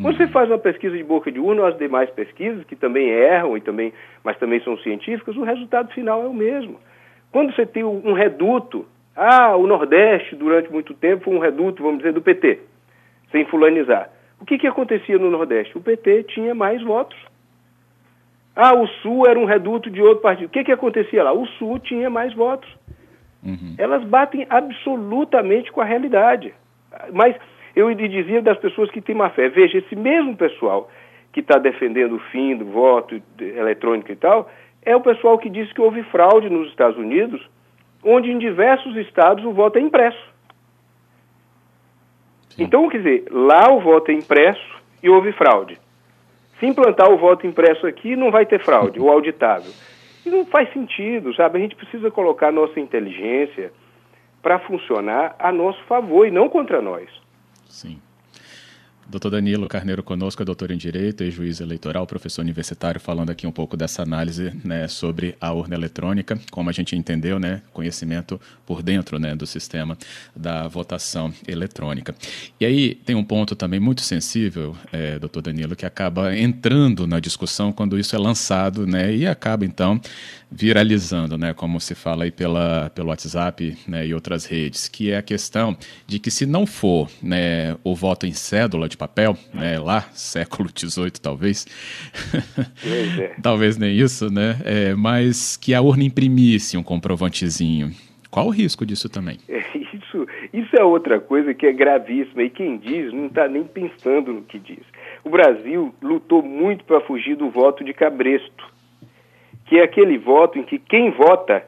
Quando 0.00 0.16
você 0.16 0.24
uhum. 0.24 0.30
faz 0.30 0.50
uma 0.50 0.58
pesquisa 0.58 0.96
de 0.96 1.04
boca 1.04 1.30
de 1.30 1.38
urna 1.38 1.62
ou 1.62 1.68
as 1.68 1.76
demais 1.76 2.08
pesquisas, 2.10 2.64
que 2.64 2.74
também 2.74 3.10
erram, 3.10 3.56
e 3.56 3.60
também, 3.60 3.92
mas 4.24 4.38
também 4.38 4.58
são 4.60 4.76
científicas, 4.78 5.36
o 5.36 5.44
resultado 5.44 5.92
final 5.92 6.22
é 6.22 6.26
o 6.26 6.32
mesmo. 6.32 6.80
Quando 7.32 7.54
você 7.54 7.64
tem 7.64 7.82
um 7.82 8.12
reduto, 8.12 8.86
ah, 9.16 9.56
o 9.56 9.66
Nordeste 9.66 10.36
durante 10.36 10.70
muito 10.70 10.94
tempo 10.94 11.24
foi 11.24 11.34
um 11.34 11.38
reduto, 11.38 11.82
vamos 11.82 11.98
dizer, 11.98 12.12
do 12.12 12.22
PT. 12.22 12.60
sem 13.30 13.46
fulanizar. 13.46 14.10
O 14.38 14.44
que, 14.44 14.58
que 14.58 14.66
acontecia 14.66 15.18
no 15.18 15.30
Nordeste? 15.30 15.76
O 15.78 15.80
PT 15.80 16.24
tinha 16.24 16.54
mais 16.54 16.82
votos. 16.82 17.16
Ah, 18.54 18.74
o 18.74 18.86
Sul 18.86 19.26
era 19.26 19.38
um 19.38 19.46
reduto 19.46 19.90
de 19.90 20.02
outro 20.02 20.20
partido. 20.20 20.46
O 20.48 20.50
que, 20.50 20.64
que 20.64 20.72
acontecia 20.72 21.22
lá? 21.22 21.32
O 21.32 21.46
Sul 21.46 21.78
tinha 21.78 22.10
mais 22.10 22.34
votos. 22.34 22.68
Uhum. 23.42 23.74
Elas 23.78 24.04
batem 24.04 24.46
absolutamente 24.50 25.72
com 25.72 25.80
a 25.80 25.84
realidade. 25.84 26.52
Mas 27.12 27.34
eu 27.74 27.88
lhe 27.88 28.08
dizia 28.08 28.42
das 28.42 28.58
pessoas 28.58 28.90
que 28.90 29.00
têm 29.00 29.14
má 29.14 29.30
fé. 29.30 29.48
Veja, 29.48 29.78
esse 29.78 29.96
mesmo 29.96 30.36
pessoal 30.36 30.90
que 31.32 31.40
está 31.40 31.58
defendendo 31.58 32.16
o 32.16 32.20
fim 32.30 32.56
do 32.56 32.66
voto 32.66 33.20
eletrônico 33.40 34.12
e 34.12 34.16
tal, 34.16 34.50
é 34.84 34.94
o 34.96 35.00
pessoal 35.00 35.38
que 35.38 35.48
disse 35.48 35.72
que 35.72 35.80
houve 35.80 36.02
fraude 36.04 36.50
nos 36.50 36.68
Estados 36.68 36.98
Unidos, 36.98 37.40
onde 38.02 38.30
em 38.30 38.38
diversos 38.38 38.96
estados 38.96 39.44
o 39.44 39.52
voto 39.52 39.78
é 39.78 39.80
impresso. 39.80 40.32
Sim. 42.50 42.64
Então, 42.64 42.88
quer 42.88 42.98
dizer, 42.98 43.24
lá 43.30 43.72
o 43.72 43.80
voto 43.80 44.10
é 44.10 44.14
impresso 44.14 44.82
e 45.02 45.08
houve 45.08 45.32
fraude. 45.32 45.78
Se 46.58 46.66
implantar 46.66 47.10
o 47.10 47.16
voto 47.16 47.46
impresso 47.46 47.86
aqui, 47.86 48.14
não 48.14 48.30
vai 48.30 48.44
ter 48.44 48.60
fraude, 48.60 49.00
ou 49.00 49.10
auditável. 49.10 49.72
E 50.24 50.30
não 50.30 50.44
faz 50.46 50.72
sentido, 50.72 51.34
sabe? 51.34 51.58
A 51.58 51.60
gente 51.60 51.74
precisa 51.74 52.10
colocar 52.10 52.52
nossa 52.52 52.78
inteligência 52.78 53.72
para 54.40 54.58
funcionar 54.60 55.34
a 55.38 55.50
nosso 55.50 55.82
favor 55.84 56.26
e 56.26 56.30
não 56.30 56.48
contra 56.48 56.80
nós. 56.80 57.08
Sim. 57.66 58.00
Doutor 59.08 59.30
Danilo 59.30 59.68
Carneiro 59.68 60.02
conosco, 60.02 60.42
é 60.42 60.44
doutor 60.44 60.70
em 60.70 60.76
Direito 60.76 61.22
e 61.22 61.30
juiz 61.30 61.60
eleitoral, 61.60 62.06
professor 62.06 62.40
universitário, 62.40 63.00
falando 63.00 63.30
aqui 63.30 63.46
um 63.46 63.52
pouco 63.52 63.76
dessa 63.76 64.02
análise 64.02 64.52
né, 64.64 64.88
sobre 64.88 65.36
a 65.40 65.52
urna 65.52 65.74
eletrônica, 65.74 66.38
como 66.50 66.70
a 66.70 66.72
gente 66.72 66.96
entendeu, 66.96 67.38
né, 67.38 67.62
conhecimento 67.72 68.40
por 68.64 68.82
dentro 68.82 69.18
né, 69.18 69.34
do 69.34 69.46
sistema 69.46 69.98
da 70.34 70.66
votação 70.68 71.32
eletrônica. 71.46 72.14
E 72.58 72.64
aí 72.64 72.94
tem 72.94 73.14
um 73.14 73.24
ponto 73.24 73.54
também 73.54 73.80
muito 73.80 74.00
sensível, 74.02 74.76
é, 74.92 75.18
doutor 75.18 75.42
Danilo, 75.42 75.76
que 75.76 75.84
acaba 75.84 76.36
entrando 76.36 77.06
na 77.06 77.20
discussão 77.20 77.72
quando 77.72 77.98
isso 77.98 78.16
é 78.16 78.18
lançado 78.18 78.86
né, 78.86 79.14
e 79.14 79.26
acaba 79.26 79.64
então 79.64 80.00
viralizando, 80.52 81.38
né, 81.38 81.54
como 81.54 81.80
se 81.80 81.94
fala 81.94 82.24
aí 82.24 82.30
pela, 82.30 82.90
pelo 82.94 83.08
WhatsApp 83.08 83.76
né, 83.88 84.06
e 84.06 84.14
outras 84.14 84.44
redes, 84.44 84.88
que 84.88 85.10
é 85.10 85.16
a 85.16 85.22
questão 85.22 85.76
de 86.06 86.18
que 86.18 86.30
se 86.30 86.44
não 86.44 86.66
for 86.66 87.08
né, 87.22 87.76
o 87.82 87.94
voto 87.94 88.26
em 88.26 88.32
cédula 88.32 88.88
de 88.88 88.96
papel, 88.96 89.36
né, 89.54 89.78
lá, 89.78 90.02
século 90.12 90.68
XVIII 90.68 91.12
talvez, 91.22 91.66
é. 93.18 93.34
talvez 93.40 93.78
nem 93.78 93.96
isso, 93.96 94.30
né, 94.30 94.60
é, 94.64 94.94
mas 94.94 95.56
que 95.56 95.72
a 95.72 95.80
urna 95.80 96.04
imprimisse 96.04 96.76
um 96.76 96.82
comprovantezinho. 96.82 97.90
Qual 98.30 98.46
o 98.46 98.50
risco 98.50 98.84
disso 98.86 99.08
também? 99.08 99.38
É, 99.48 99.62
isso, 99.76 100.26
isso 100.52 100.76
é 100.76 100.84
outra 100.84 101.20
coisa 101.20 101.52
que 101.52 101.66
é 101.66 101.72
gravíssima 101.72 102.42
e 102.42 102.50
quem 102.50 102.78
diz 102.78 103.12
não 103.12 103.26
está 103.26 103.48
nem 103.48 103.64
pensando 103.64 104.32
no 104.32 104.42
que 104.42 104.58
diz. 104.58 104.82
O 105.24 105.30
Brasil 105.30 105.94
lutou 106.02 106.42
muito 106.42 106.84
para 106.84 107.00
fugir 107.02 107.36
do 107.36 107.50
voto 107.50 107.84
de 107.84 107.92
cabresto 107.92 108.72
que 109.72 109.78
é 109.78 109.84
aquele 109.84 110.18
voto 110.18 110.58
em 110.58 110.62
que 110.64 110.78
quem 110.78 111.10
vota 111.12 111.64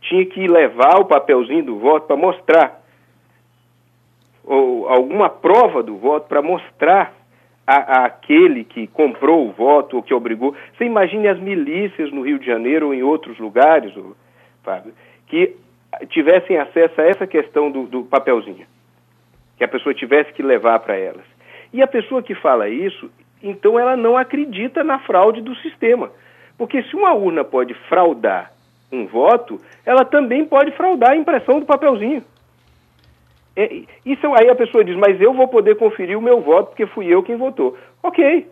tinha 0.00 0.24
que 0.26 0.46
levar 0.46 1.00
o 1.00 1.06
papelzinho 1.06 1.64
do 1.64 1.76
voto 1.76 2.06
para 2.06 2.14
mostrar, 2.14 2.80
ou 4.44 4.88
alguma 4.88 5.28
prova 5.28 5.82
do 5.82 5.96
voto 5.96 6.28
para 6.28 6.40
mostrar 6.40 7.12
a, 7.66 8.04
aquele 8.04 8.62
que 8.62 8.86
comprou 8.86 9.44
o 9.44 9.50
voto 9.50 9.96
ou 9.96 10.04
que 10.04 10.14
obrigou. 10.14 10.54
Você 10.78 10.84
imagine 10.84 11.26
as 11.26 11.40
milícias 11.40 12.12
no 12.12 12.22
Rio 12.22 12.38
de 12.38 12.46
Janeiro 12.46 12.86
ou 12.86 12.94
em 12.94 13.02
outros 13.02 13.36
lugares, 13.40 13.92
Fábio, 14.62 14.94
que 15.26 15.56
tivessem 16.10 16.56
acesso 16.58 17.00
a 17.00 17.06
essa 17.06 17.26
questão 17.26 17.72
do, 17.72 17.88
do 17.88 18.04
papelzinho, 18.04 18.68
que 19.56 19.64
a 19.64 19.68
pessoa 19.68 19.92
tivesse 19.92 20.32
que 20.32 20.44
levar 20.44 20.78
para 20.78 20.96
elas. 20.96 21.24
E 21.72 21.82
a 21.82 21.88
pessoa 21.88 22.22
que 22.22 22.36
fala 22.36 22.68
isso, 22.68 23.10
então 23.42 23.76
ela 23.76 23.96
não 23.96 24.16
acredita 24.16 24.84
na 24.84 25.00
fraude 25.00 25.40
do 25.40 25.56
sistema. 25.56 26.12
Porque 26.56 26.82
se 26.84 26.96
uma 26.96 27.12
urna 27.12 27.44
pode 27.44 27.74
fraudar 27.88 28.52
um 28.90 29.06
voto, 29.06 29.60
ela 29.84 30.04
também 30.04 30.44
pode 30.44 30.70
fraudar 30.72 31.10
a 31.10 31.16
impressão 31.16 31.60
do 31.60 31.66
papelzinho. 31.66 32.22
É, 33.54 33.82
isso 34.04 34.26
aí 34.34 34.50
a 34.50 34.54
pessoa 34.54 34.84
diz, 34.84 34.96
mas 34.96 35.20
eu 35.20 35.32
vou 35.32 35.48
poder 35.48 35.76
conferir 35.76 36.18
o 36.18 36.22
meu 36.22 36.40
voto 36.40 36.68
porque 36.68 36.86
fui 36.86 37.06
eu 37.06 37.22
quem 37.22 37.36
votou. 37.36 37.76
Ok, 38.02 38.46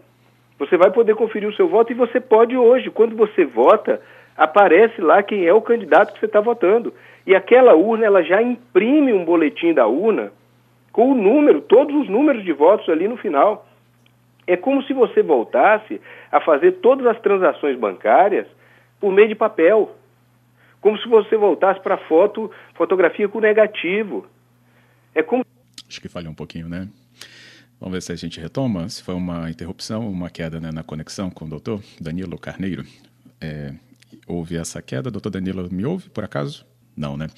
você 0.59 0.77
vai 0.77 0.91
poder 0.91 1.15
conferir 1.15 1.49
o 1.49 1.55
seu 1.55 1.69
voto 1.69 1.93
e 1.93 1.95
você 1.95 2.21
pode 2.21 2.57
hoje, 2.57 2.91
quando 2.91 3.15
você 3.17 3.45
vota, 3.45 4.01
aparece 4.37 5.01
lá 5.01 5.23
quem 5.23 5.47
é 5.47 5.53
o 5.53 5.61
candidato 5.61 6.13
que 6.13 6.21
você 6.21 6.27
está 6.27 6.41
votando. 6.41 6.93
E 7.27 7.35
aquela 7.35 7.75
urna, 7.75 8.07
ela 8.07 8.23
já 8.23 8.41
imprime 8.41 9.13
um 9.13 9.25
boletim 9.25 9.73
da 9.73 9.87
urna 9.87 10.33
com 10.93 11.11
o 11.11 11.15
número, 11.15 11.61
todos 11.61 11.95
os 11.95 12.09
números 12.09 12.45
de 12.45 12.53
votos 12.53 12.89
ali 12.89 13.09
no 13.09 13.17
final. 13.17 13.67
É 14.47 14.57
como 14.57 14.83
se 14.83 14.93
você 14.93 15.23
voltasse 15.23 16.01
a 16.31 16.41
fazer 16.41 16.73
todas 16.73 17.07
as 17.07 17.21
transações 17.21 17.79
bancárias 17.79 18.47
por 19.01 19.13
meio 19.13 19.29
de 19.29 19.35
papel. 19.35 19.97
Como 20.81 20.99
se 20.99 21.09
você 21.09 21.37
voltasse 21.37 21.81
para 21.81 21.97
foto, 21.97 22.51
fotografia 22.75 23.29
com 23.29 23.41
negativo. 23.41 24.27
É 25.15 25.23
como 25.23 25.45
Acho 25.89 26.01
que 26.01 26.09
falhou 26.09 26.33
um 26.33 26.35
pouquinho, 26.35 26.69
né? 26.69 26.89
Vamos 27.81 27.95
ver 27.95 28.03
se 28.03 28.13
a 28.13 28.17
gente 28.17 28.41
retoma. 28.41 28.89
Se 28.89 29.03
foi 29.03 29.15
uma 29.15 29.51
interrupção, 29.51 30.09
uma 30.09 30.31
queda 30.31 30.61
né, 30.61 30.71
na 30.73 30.83
conexão 30.83 31.31
com 31.31 31.45
o 31.45 31.49
doutor 31.49 31.83
Danilo 32.01 32.39
Carneiro. 32.39 32.85
É, 33.41 33.73
houve 34.27 34.57
essa 34.57 34.81
queda. 34.83 35.11
Doutor 35.11 35.31
Danilo, 35.31 35.69
me 35.73 35.85
ouve, 35.85 36.09
por 36.11 36.25
acaso? 36.25 36.67
Não, 36.97 37.17
né? 37.17 37.29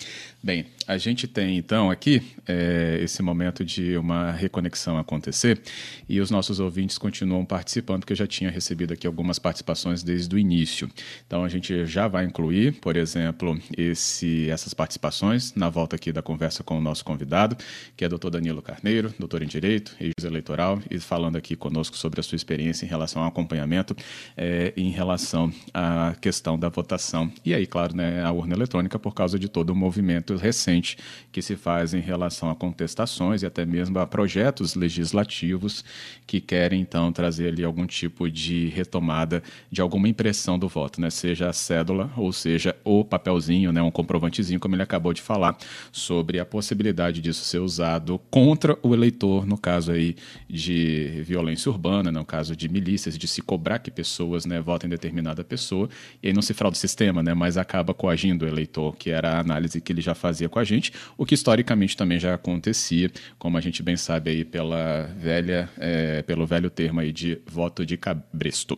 Bem, 0.43 0.67
a 0.87 0.99
gente 0.99 1.27
tem 1.27 1.57
então 1.57 1.91
aqui 1.91 2.23
é, 2.47 3.01
esse 3.03 3.23
momento 3.23 3.65
de 3.65 3.97
uma 3.97 4.31
reconexão 4.31 4.99
acontecer 4.99 5.61
e 6.09 6.21
os 6.21 6.31
nossos 6.31 6.61
ouvintes 6.61 6.99
continuam 6.99 7.45
participando, 7.45 8.01
porque 8.01 8.13
eu 8.13 8.17
já 8.17 8.27
tinha 8.27 8.51
recebido 8.51 8.93
aqui 8.93 9.07
algumas 9.07 9.39
participações 9.39 10.03
desde 10.03 10.35
o 10.35 10.39
início. 10.39 10.89
Então 11.27 11.43
a 11.43 11.49
gente 11.49 11.87
já 11.87 12.07
vai 12.07 12.25
incluir, 12.25 12.75
por 12.75 12.97
exemplo, 12.97 13.59
esse, 13.77 14.49
essas 14.51 14.75
participações 14.75 15.55
na 15.55 15.69
volta 15.69 15.97
aqui 15.97 16.13
da 16.13 16.23
conversa 16.23 16.63
com 16.63 16.79
o 16.79 16.81
nosso 16.81 17.05
convidado, 17.05 17.57
que 17.97 18.05
é 18.05 18.07
o 18.07 18.11
doutor 18.11 18.31
Danilo 18.31 18.61
Carneiro, 18.63 19.13
doutor 19.19 19.43
em 19.43 19.47
Direito 19.47 19.97
e 19.99 20.13
juiz 20.19 20.25
eleitoral, 20.25 20.81
e 20.91 21.01
falando 21.01 21.37
aqui 21.37 21.57
conosco 21.57 21.97
sobre 21.97 22.21
a 22.21 22.23
sua 22.23 22.37
experiência 22.37 22.85
em 22.85 22.89
relação 22.89 23.23
ao 23.23 23.29
acompanhamento, 23.29 23.97
é, 24.37 24.73
em 24.77 24.91
relação 24.91 25.53
à 25.73 26.15
questão 26.21 26.59
da 26.59 26.69
votação. 26.69 27.33
E 27.45 27.55
aí, 27.55 27.67
claro, 27.67 27.97
né, 27.97 28.23
a 28.23 28.31
urna 28.31 28.55
eletrônica 28.55 28.99
por 28.99 29.15
causa 29.15 29.39
de 29.39 29.46
de 29.47 29.51
todo 29.51 29.71
o 29.71 29.75
movimento 29.75 30.37
recente 30.37 30.99
que 31.33 31.41
se 31.41 31.57
faz 31.57 31.95
em 31.95 32.01
relação 32.01 32.51
a 32.51 32.55
contestações 32.55 33.43
e 33.43 33.47
até 33.47 33.65
mesmo 33.65 33.99
a 33.99 34.07
projetos 34.07 34.75
legislativos 34.75 35.85
que 36.27 36.41
querem 36.41 36.81
então 36.81 37.11
trazer 37.13 37.49
ali 37.49 37.65
algum 37.65 37.87
tipo 37.87 38.31
de 38.31 38.69
retomada 38.69 39.43
de 39.71 39.81
alguma 39.81 40.09
impressão 40.09 40.59
do 40.59 40.69
voto, 40.69 41.01
né? 41.01 41.11
Seja 41.11 41.49
a 41.49 41.53
cédula 41.53 42.11
ou 42.17 42.33
seja 42.33 42.77
o 42.85 43.05
papelzinho, 43.05 43.73
né, 43.73 43.81
um 43.83 43.91
comprovantezinho, 43.91 44.61
como 44.61 44.75
ele 44.75 44.83
acabou 44.83 45.13
de 45.13 45.23
falar, 45.23 45.57
sobre 45.93 46.39
a 46.39 46.45
possibilidade 46.45 47.21
disso 47.21 47.45
ser 47.45 47.59
usado 47.59 48.21
contra 48.31 48.79
o 48.83 48.95
eleitor, 48.95 49.47
no 49.47 49.57
caso 49.57 49.93
aí 49.93 50.17
de 50.49 51.23
violência 51.25 51.71
urbana, 51.71 52.11
no 52.11 52.25
caso 52.25 52.57
de 52.57 52.69
milícias, 52.69 53.17
de 53.17 53.27
se 53.27 53.43
cobrar 53.43 53.79
que 53.79 53.91
pessoas, 53.91 54.45
né, 54.45 54.61
votem 54.61 54.89
determinada 54.89 55.45
pessoa, 55.45 55.89
e 56.23 56.29
aí 56.29 56.33
não 56.33 56.43
se 56.43 56.55
fraude 56.55 56.77
o 56.77 56.81
sistema, 56.81 57.23
né, 57.23 57.35
mas 57.35 57.57
acaba 57.57 57.95
coagindo 57.95 58.45
o 58.45 58.49
eleitor, 58.49 58.97
que 58.97 59.11
era 59.11 59.36
análise 59.39 59.81
que 59.81 59.93
ele 59.93 60.01
já 60.01 60.15
fazia 60.15 60.49
com 60.49 60.59
a 60.59 60.65
gente, 60.65 60.93
o 61.17 61.25
que 61.25 61.35
historicamente 61.35 61.97
também 61.97 62.19
já 62.19 62.35
acontecia, 62.35 63.11
como 63.39 63.57
a 63.57 63.61
gente 63.61 63.83
bem 63.83 63.97
sabe 63.97 64.31
aí 64.31 64.45
pela 64.45 65.11
velha, 65.19 65.69
é, 65.79 66.23
pelo 66.23 66.47
velho 66.47 66.71
termo 66.71 67.01
aí 67.01 67.13
de 67.13 67.39
voto 67.47 67.85
de 67.85 67.97
cabresto. 67.97 68.77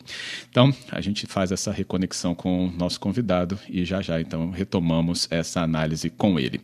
Então, 0.51 0.75
a 0.91 1.01
gente 1.01 1.27
faz 1.27 1.53
essa 1.53 1.73
reconexão 1.73 2.35
com 2.35 2.67
o 2.67 2.71
nosso 2.71 3.01
convidado 3.01 3.59
e 3.69 3.85
já 3.85 4.01
já 4.01 4.21
então 4.21 4.51
retomamos 4.51 5.27
essa 5.31 5.61
análise 5.61 6.11
com 6.11 6.39
ele. 6.39 6.61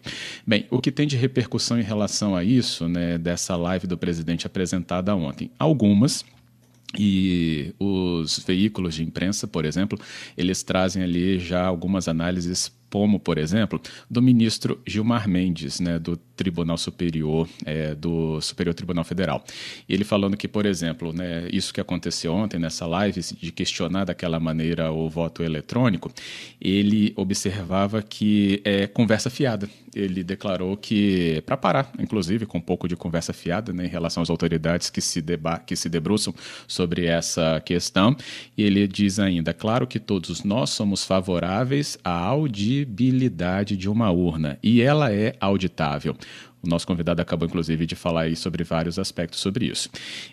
Bem, 0.47 0.67
o 0.71 0.81
que 0.81 0.93
tem 0.93 1.07
de 1.07 1.17
repercussão 1.17 1.79
em 1.79 1.83
relação 1.83 2.35
a 2.37 2.45
isso, 2.45 2.89
né, 2.89 3.19
dessa 3.19 3.57
live 3.57 3.87
do 3.87 3.99
presidente 3.99 4.47
apresentada 4.47 5.15
ontem? 5.15 5.51
Algumas 5.59 6.25
e 6.99 7.75
os 7.79 8.39
veículos 8.39 8.95
de 8.95 9.03
imprensa, 9.03 9.47
por 9.47 9.65
exemplo, 9.65 9.99
eles 10.37 10.63
trazem 10.63 11.03
ali 11.03 11.39
já 11.39 11.65
algumas 11.65 12.09
análises 12.09 12.73
como, 12.95 13.19
por 13.19 13.39
exemplo, 13.39 13.81
do 14.09 14.23
ministro 14.23 14.81
Gilmar 14.87 15.29
Mendes, 15.29 15.81
né, 15.81 15.99
do 15.99 16.17
Tribunal 16.17 16.79
Superior, 16.79 17.49
é, 17.67 17.93
do 17.93 18.41
Superior 18.41 18.73
Tribunal 18.73 19.03
Federal. 19.03 19.43
Ele 19.89 20.05
falando 20.05 20.37
que, 20.37 20.47
por 20.47 20.65
exemplo, 20.65 21.13
né, 21.13 21.49
isso 21.53 21.75
que 21.75 21.81
aconteceu 21.81 22.33
ontem 22.33 22.57
nessa 22.57 22.87
live, 22.87 23.21
de 23.21 23.51
questionar 23.51 24.05
daquela 24.05 24.39
maneira 24.39 24.93
o 24.93 25.09
voto 25.09 25.43
eletrônico, 25.43 26.09
ele 26.61 27.13
observava 27.17 28.01
que 28.01 28.63
é 28.65 28.87
conversa 28.87 29.29
fiada. 29.29 29.69
Ele 29.93 30.23
declarou 30.23 30.77
que, 30.77 31.43
para 31.47 31.57
parar, 31.57 31.93
inclusive, 31.99 32.47
com 32.47 32.59
um 32.59 32.61
pouco 32.61 32.87
de 32.87 32.95
conversa 32.95 33.33
fiada 33.33 33.73
né, 33.73 33.87
em 33.87 33.89
relação 33.89 34.23
às 34.23 34.31
autoridades 34.31 34.89
que 34.89 35.01
se, 35.01 35.21
deba 35.21 35.59
que 35.59 35.75
se 35.75 35.89
debruçam 35.89 36.33
sobre 36.67 37.07
essa 37.07 37.61
questão, 37.61 38.17
ele 38.57 38.87
diz 38.87 39.19
ainda: 39.19 39.53
claro 39.53 39.87
que 39.87 40.01
todos 40.01 40.45
nós 40.45 40.71
somos 40.71 41.05
favoráveis 41.05 41.97
à 42.05 42.13
audiência 42.13 42.84
audibilidade 42.85 43.77
de 43.77 43.89
uma 43.89 44.11
urna 44.11 44.59
e 44.63 44.83
ela 44.83 45.13
é 45.13 45.35
auditável. 45.41 46.17
O 46.63 46.69
nosso 46.69 46.87
convidado 46.87 47.21
acabou, 47.21 47.47
inclusive, 47.47 47.85
de 47.85 47.95
falar 47.95 48.23
aí 48.23 48.35
sobre 48.35 48.65
vários 48.65 48.99
aspectos 48.99 49.39
sobre 49.41 49.67
isso. 49.67 49.91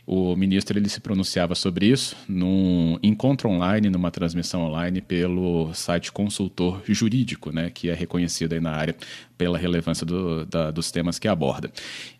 O 0.08 0.34
ministro 0.34 0.79
ele 0.79 0.88
se 0.88 1.01
pronunciava 1.01 1.55
sobre 1.55 1.88
isso 1.88 2.15
num 2.27 2.98
encontro 3.03 3.50
online, 3.50 3.89
numa 3.89 4.10
transmissão 4.10 4.62
online 4.62 5.01
pelo 5.01 5.74
site 5.74 6.10
Consultor 6.10 6.81
Jurídico, 6.88 7.51
né, 7.51 7.70
que 7.70 7.89
é 7.89 7.93
reconhecido 7.93 8.53
aí 8.53 8.62
na 8.62 8.72
área 8.72 8.96
pela 9.41 9.57
relevância 9.57 10.05
do, 10.05 10.45
da, 10.45 10.69
dos 10.69 10.91
temas 10.91 11.17
que 11.17 11.27
aborda. 11.27 11.71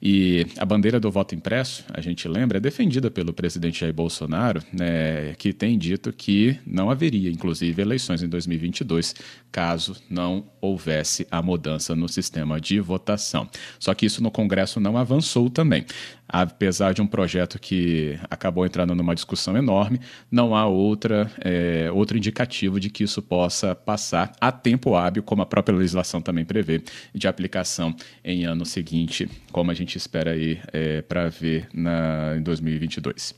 E 0.02 0.48
a 0.58 0.66
bandeira 0.66 1.00
do 1.00 1.12
voto 1.12 1.36
impresso, 1.36 1.86
a 1.94 2.02
gente 2.02 2.28
lembra, 2.28 2.58
é 2.58 2.60
defendida 2.60 3.12
pelo 3.12 3.32
presidente 3.32 3.82
Jair 3.82 3.94
Bolsonaro, 3.94 4.60
né, 4.74 5.36
que 5.38 5.54
tem 5.54 5.78
dito 5.78 6.12
que 6.12 6.58
não 6.66 6.90
haveria, 6.90 7.30
inclusive, 7.30 7.80
eleições 7.80 8.24
em 8.24 8.28
2022, 8.28 9.14
caso 9.52 9.96
não 10.10 10.48
houvesse 10.60 11.28
a 11.30 11.44
mudança 11.44 11.96
no 11.96 12.10
sistema 12.10 12.60
de 12.60 12.80
votação. 12.80 13.48
Só 13.78 13.94
que 13.94 14.08
isso 14.08 14.24
no 14.24 14.32
Congresso 14.32 14.80
não 14.80 14.98
avançou 14.98 15.48
também 15.48 15.86
apesar 16.32 16.94
de 16.94 17.02
um 17.02 17.08
projeto 17.08 17.60
que 17.60 18.18
acabou 18.30 18.66
entrando 18.66 18.96
numa 18.96 19.14
discussão 19.14 19.58
enorme, 19.58 20.00
não 20.32 20.56
há 20.56 20.66
outra, 20.66 21.30
é, 21.42 21.92
outro 21.92 22.18
indicativo 22.18 22.80
de 22.80 22.90
que 22.90 23.04
isso 23.04 23.22
possa 23.22 23.76
passar 23.76 24.32
a 24.40 24.52
tempo 24.52 24.96
hábil, 24.96 25.22
como 25.24 25.42
a 25.42 25.46
própria 25.46 25.78
legislação 25.78 26.22
também 26.22 26.46
prevê, 26.46 26.82
de 27.14 27.28
aplicação 27.28 27.94
em 28.24 28.46
ano 28.46 28.66
seguinte, 28.66 29.30
como 29.52 29.72
a 29.72 29.74
gente 29.74 29.98
espera 29.98 30.32
aí 30.32 30.60
é, 30.72 31.02
para 31.02 31.28
ver 31.28 31.68
na, 31.74 32.36
em 32.38 32.42
2022. 32.42 33.36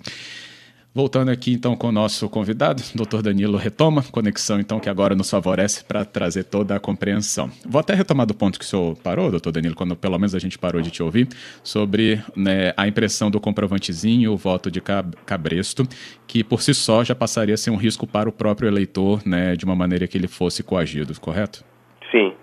Voltando 0.96 1.32
aqui 1.32 1.54
então 1.54 1.76
com 1.76 1.88
o 1.88 1.92
nosso 1.92 2.30
convidado, 2.30 2.84
Dr. 2.94 3.24
Danilo 3.24 3.58
retoma 3.58 4.04
conexão 4.04 4.60
então 4.60 4.80
que 4.80 4.88
agora 4.88 5.16
nos 5.16 5.28
favorece 5.28 5.84
para 5.84 6.06
trazer 6.06 6.44
toda 6.44 6.76
a 6.76 6.80
compreensão. 6.80 7.50
Vou 7.66 7.80
até 7.80 7.96
retomar 7.96 8.28
do 8.28 8.36
ponto 8.36 8.60
que 8.60 8.66
o 8.66 8.68
senhor 8.68 8.96
parou, 8.98 9.32
Dr. 9.32 9.50
Danilo, 9.50 9.74
quando 9.74 9.96
pelo 9.96 10.20
menos 10.20 10.36
a 10.36 10.40
gente 10.40 10.56
parou 10.56 10.84
de 10.84 10.92
te 10.92 11.02
ouvir, 11.02 11.28
sobre 11.64 12.22
né, 12.36 12.74
a 12.78 12.88
impressão 12.88 13.32
do 13.32 13.40
comprovantezinho, 13.40 14.34
o 14.34 14.38
voto 14.38 14.70
de 14.70 14.80
cabresto, 15.26 15.84
que 16.28 16.44
por 16.44 16.62
si 16.62 16.76
só 16.76 17.04
já 17.04 17.16
passaria 17.16 17.56
a 17.56 17.58
ser 17.58 17.72
um 17.72 17.76
risco 17.76 18.06
para 18.06 18.30
o 18.30 18.32
próprio 18.32 18.68
eleitor, 18.68 19.26
né, 19.26 19.56
de 19.56 19.66
uma 19.66 19.76
maneira 19.76 20.06
que 20.08 20.16
ele 20.16 20.28
fosse 20.28 20.62
coagido, 20.62 21.20
correto? 21.20 21.66
Sim, 22.12 22.36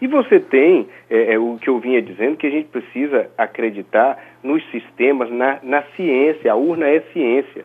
e 0.00 0.06
você 0.06 0.40
tem 0.40 0.88
é, 1.10 1.34
é, 1.34 1.38
o 1.38 1.58
que 1.60 1.68
eu 1.68 1.78
vinha 1.78 2.00
dizendo, 2.00 2.36
que 2.36 2.46
a 2.46 2.50
gente 2.50 2.68
precisa 2.68 3.30
acreditar 3.36 4.18
nos 4.42 4.64
sistemas, 4.70 5.30
na, 5.30 5.58
na 5.62 5.82
ciência. 5.94 6.50
A 6.50 6.56
urna 6.56 6.88
é 6.88 7.00
ciência. 7.12 7.64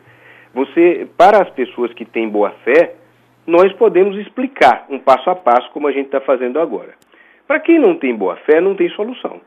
Você, 0.52 1.06
para 1.16 1.42
as 1.42 1.50
pessoas 1.50 1.92
que 1.94 2.04
têm 2.04 2.28
boa 2.28 2.50
fé, 2.64 2.94
nós 3.46 3.72
podemos 3.74 4.18
explicar 4.18 4.86
um 4.90 4.98
passo 4.98 5.30
a 5.30 5.34
passo 5.34 5.70
como 5.70 5.86
a 5.86 5.92
gente 5.92 6.06
está 6.06 6.20
fazendo 6.20 6.60
agora. 6.60 6.94
Para 7.46 7.60
quem 7.60 7.78
não 7.78 7.96
tem 7.96 8.14
boa 8.14 8.36
fé, 8.36 8.60
não 8.60 8.74
tem 8.74 8.88
solução. 8.90 9.40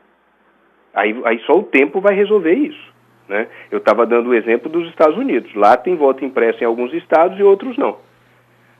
Aí, 0.92 1.14
aí 1.24 1.38
só 1.40 1.52
o 1.52 1.62
tempo 1.62 2.00
vai 2.00 2.14
resolver 2.14 2.54
isso. 2.54 2.90
Né? 3.28 3.46
Eu 3.70 3.78
estava 3.78 4.04
dando 4.04 4.30
o 4.30 4.34
exemplo 4.34 4.68
dos 4.68 4.88
Estados 4.88 5.16
Unidos. 5.16 5.54
Lá 5.54 5.76
tem 5.76 5.94
voto 5.94 6.24
impresso 6.24 6.64
em 6.64 6.66
alguns 6.66 6.92
estados 6.94 7.38
e 7.38 7.42
outros 7.42 7.76
não. 7.76 7.98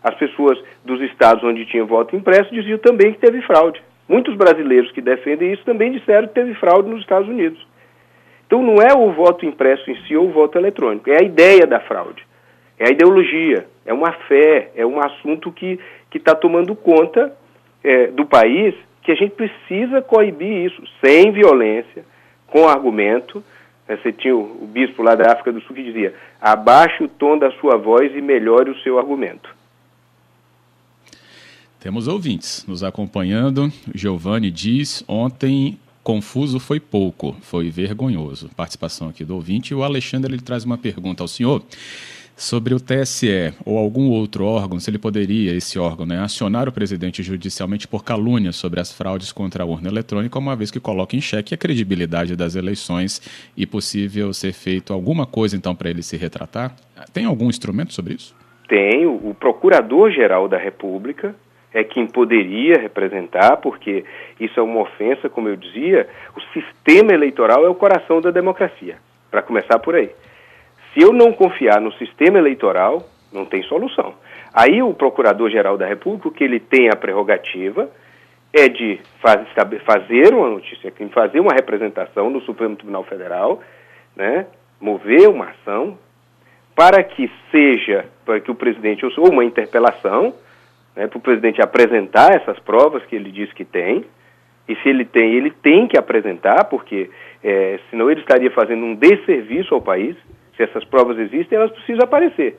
As 0.02 0.14
pessoas 0.14 0.58
dos 0.84 1.00
estados 1.02 1.44
onde 1.44 1.66
tinha 1.66 1.84
voto 1.84 2.16
impresso 2.16 2.52
diziam 2.52 2.78
também 2.78 3.12
que 3.12 3.20
teve 3.20 3.42
fraude. 3.42 3.80
Muitos 4.10 4.34
brasileiros 4.34 4.90
que 4.90 5.00
defendem 5.00 5.52
isso 5.52 5.64
também 5.64 5.92
disseram 5.92 6.26
que 6.26 6.34
teve 6.34 6.52
fraude 6.54 6.90
nos 6.90 7.00
Estados 7.00 7.28
Unidos. 7.28 7.64
Então 8.44 8.60
não 8.60 8.82
é 8.82 8.92
o 8.92 9.12
voto 9.12 9.46
impresso 9.46 9.88
em 9.88 9.94
si 10.02 10.16
ou 10.16 10.26
o 10.26 10.32
voto 10.32 10.58
eletrônico, 10.58 11.08
é 11.08 11.20
a 11.20 11.24
ideia 11.24 11.64
da 11.64 11.78
fraude, 11.78 12.26
é 12.76 12.88
a 12.88 12.90
ideologia, 12.90 13.68
é 13.86 13.94
uma 13.94 14.10
fé, 14.10 14.72
é 14.74 14.84
um 14.84 14.98
assunto 14.98 15.52
que 15.52 15.78
está 16.12 16.34
tomando 16.34 16.74
conta 16.74 17.32
é, 17.84 18.08
do 18.08 18.26
país 18.26 18.74
que 19.00 19.12
a 19.12 19.14
gente 19.14 19.36
precisa 19.36 20.02
coibir 20.02 20.66
isso 20.66 20.82
sem 21.00 21.30
violência, 21.30 22.04
com 22.48 22.68
argumento. 22.68 23.44
É, 23.86 23.96
você 23.96 24.10
tinha 24.10 24.34
o 24.34 24.66
bispo 24.66 25.04
lá 25.04 25.14
da 25.14 25.30
África 25.30 25.52
do 25.52 25.60
Sul 25.60 25.76
que 25.76 25.84
dizia: 25.84 26.14
abaixe 26.40 27.04
o 27.04 27.08
tom 27.08 27.38
da 27.38 27.52
sua 27.52 27.76
voz 27.76 28.12
e 28.12 28.20
melhore 28.20 28.70
o 28.70 28.78
seu 28.80 28.98
argumento. 28.98 29.59
Temos 31.80 32.06
ouvintes 32.06 32.64
nos 32.68 32.84
acompanhando. 32.84 33.72
Giovanni 33.94 34.50
diz: 34.50 35.02
ontem 35.08 35.78
confuso 36.02 36.60
foi 36.60 36.78
pouco, 36.78 37.34
foi 37.40 37.70
vergonhoso. 37.70 38.50
Participação 38.54 39.08
aqui 39.08 39.24
do 39.24 39.34
ouvinte. 39.34 39.74
O 39.74 39.82
Alexandre 39.82 40.32
ele 40.32 40.42
traz 40.42 40.64
uma 40.64 40.76
pergunta 40.76 41.22
ao 41.22 41.28
senhor 41.28 41.62
sobre 42.36 42.74
o 42.74 42.80
TSE 42.80 43.52
ou 43.66 43.78
algum 43.78 44.08
outro 44.08 44.46
órgão, 44.46 44.80
se 44.80 44.88
ele 44.88 44.98
poderia, 44.98 45.54
esse 45.54 45.78
órgão, 45.78 46.06
né, 46.06 46.18
acionar 46.20 46.68
o 46.68 46.72
presidente 46.72 47.22
judicialmente 47.22 47.86
por 47.86 48.02
calúnia 48.02 48.50
sobre 48.50 48.80
as 48.80 48.90
fraudes 48.90 49.30
contra 49.30 49.62
a 49.62 49.66
urna 49.66 49.88
eletrônica, 49.88 50.38
uma 50.38 50.56
vez 50.56 50.70
que 50.70 50.80
coloca 50.80 51.14
em 51.14 51.20
xeque 51.20 51.54
a 51.54 51.58
credibilidade 51.58 52.34
das 52.34 52.56
eleições 52.56 53.20
e 53.54 53.66
possível 53.66 54.32
ser 54.32 54.54
feito 54.54 54.94
alguma 54.94 55.26
coisa 55.26 55.54
então 55.54 55.74
para 55.74 55.90
ele 55.90 56.02
se 56.02 56.16
retratar. 56.16 56.74
Tem 57.12 57.26
algum 57.26 57.50
instrumento 57.50 57.92
sobre 57.92 58.14
isso? 58.14 58.34
Tem. 58.66 59.04
O 59.04 59.34
Procurador-Geral 59.34 60.48
da 60.48 60.56
República 60.56 61.34
é 61.72 61.84
quem 61.84 62.06
poderia 62.06 62.78
representar, 62.80 63.58
porque 63.58 64.04
isso 64.38 64.58
é 64.58 64.62
uma 64.62 64.80
ofensa, 64.80 65.28
como 65.28 65.48
eu 65.48 65.56
dizia, 65.56 66.08
o 66.36 66.40
sistema 66.52 67.12
eleitoral 67.12 67.64
é 67.64 67.68
o 67.68 67.74
coração 67.74 68.20
da 68.20 68.30
democracia, 68.30 68.96
para 69.30 69.42
começar 69.42 69.78
por 69.78 69.94
aí. 69.94 70.10
Se 70.92 71.00
eu 71.02 71.12
não 71.12 71.32
confiar 71.32 71.80
no 71.80 71.92
sistema 71.92 72.38
eleitoral, 72.38 73.02
não 73.32 73.44
tem 73.44 73.62
solução. 73.62 74.14
Aí 74.52 74.82
o 74.82 74.92
Procurador-Geral 74.92 75.78
da 75.78 75.86
República, 75.86 76.28
o 76.28 76.32
que 76.32 76.42
ele 76.42 76.58
tem 76.58 76.88
a 76.88 76.96
prerrogativa 76.96 77.88
é 78.52 78.68
de 78.68 78.98
faz, 79.20 79.46
fazer 79.86 80.34
uma 80.34 80.48
notícia, 80.48 80.92
fazer 81.12 81.38
uma 81.38 81.54
representação 81.54 82.28
no 82.28 82.40
Supremo 82.40 82.74
Tribunal 82.74 83.04
Federal, 83.04 83.60
né, 84.16 84.46
mover 84.80 85.28
uma 85.28 85.50
ação 85.50 85.96
para 86.74 87.02
que 87.04 87.30
seja, 87.52 88.06
para 88.24 88.40
que 88.40 88.50
o 88.50 88.54
presidente, 88.54 89.04
ou 89.04 89.30
uma 89.30 89.44
interpelação, 89.44 90.34
né, 91.00 91.06
para 91.08 91.16
o 91.16 91.22
presidente 91.22 91.62
apresentar 91.62 92.34
essas 92.34 92.58
provas 92.58 93.02
que 93.06 93.16
ele 93.16 93.32
diz 93.32 93.50
que 93.54 93.64
tem, 93.64 94.04
e 94.68 94.76
se 94.76 94.88
ele 94.88 95.06
tem, 95.06 95.32
ele 95.32 95.50
tem 95.50 95.88
que 95.88 95.98
apresentar, 95.98 96.64
porque 96.64 97.08
é, 97.42 97.80
senão 97.88 98.10
ele 98.10 98.20
estaria 98.20 98.50
fazendo 98.50 98.84
um 98.84 98.94
desserviço 98.94 99.74
ao 99.74 99.80
país. 99.80 100.14
Se 100.54 100.62
essas 100.62 100.84
provas 100.84 101.18
existem, 101.18 101.56
elas 101.56 101.70
precisam 101.70 102.04
aparecer. 102.04 102.58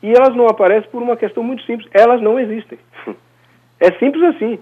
E 0.00 0.12
elas 0.12 0.36
não 0.36 0.46
aparecem 0.46 0.88
por 0.88 1.02
uma 1.02 1.16
questão 1.16 1.42
muito 1.42 1.64
simples: 1.64 1.90
elas 1.92 2.22
não 2.22 2.38
existem. 2.38 2.78
É 3.82 3.90
simples 3.92 4.22
assim. 4.34 4.58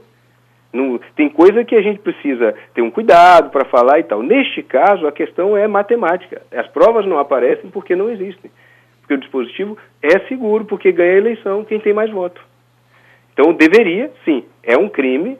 Tem 1.16 1.28
coisa 1.28 1.64
que 1.64 1.74
a 1.74 1.82
gente 1.82 1.98
precisa 1.98 2.54
ter 2.72 2.82
um 2.82 2.90
cuidado 2.90 3.50
para 3.50 3.64
falar 3.64 3.98
e 3.98 4.04
tal. 4.04 4.22
Neste 4.22 4.62
caso, 4.62 5.08
a 5.08 5.12
questão 5.12 5.56
é 5.56 5.66
matemática. 5.66 6.40
As 6.52 6.68
provas 6.68 7.04
não 7.04 7.18
aparecem 7.18 7.68
porque 7.68 7.96
não 7.96 8.08
existem. 8.08 8.48
Porque 9.00 9.14
o 9.14 9.18
dispositivo 9.18 9.76
é 10.00 10.20
seguro, 10.28 10.66
porque 10.66 10.92
ganha 10.92 11.14
a 11.14 11.18
eleição 11.18 11.64
quem 11.64 11.80
tem 11.80 11.92
mais 11.92 12.12
voto. 12.12 12.40
Então, 13.38 13.52
deveria, 13.52 14.10
sim, 14.24 14.42
é 14.64 14.76
um 14.76 14.88
crime 14.88 15.38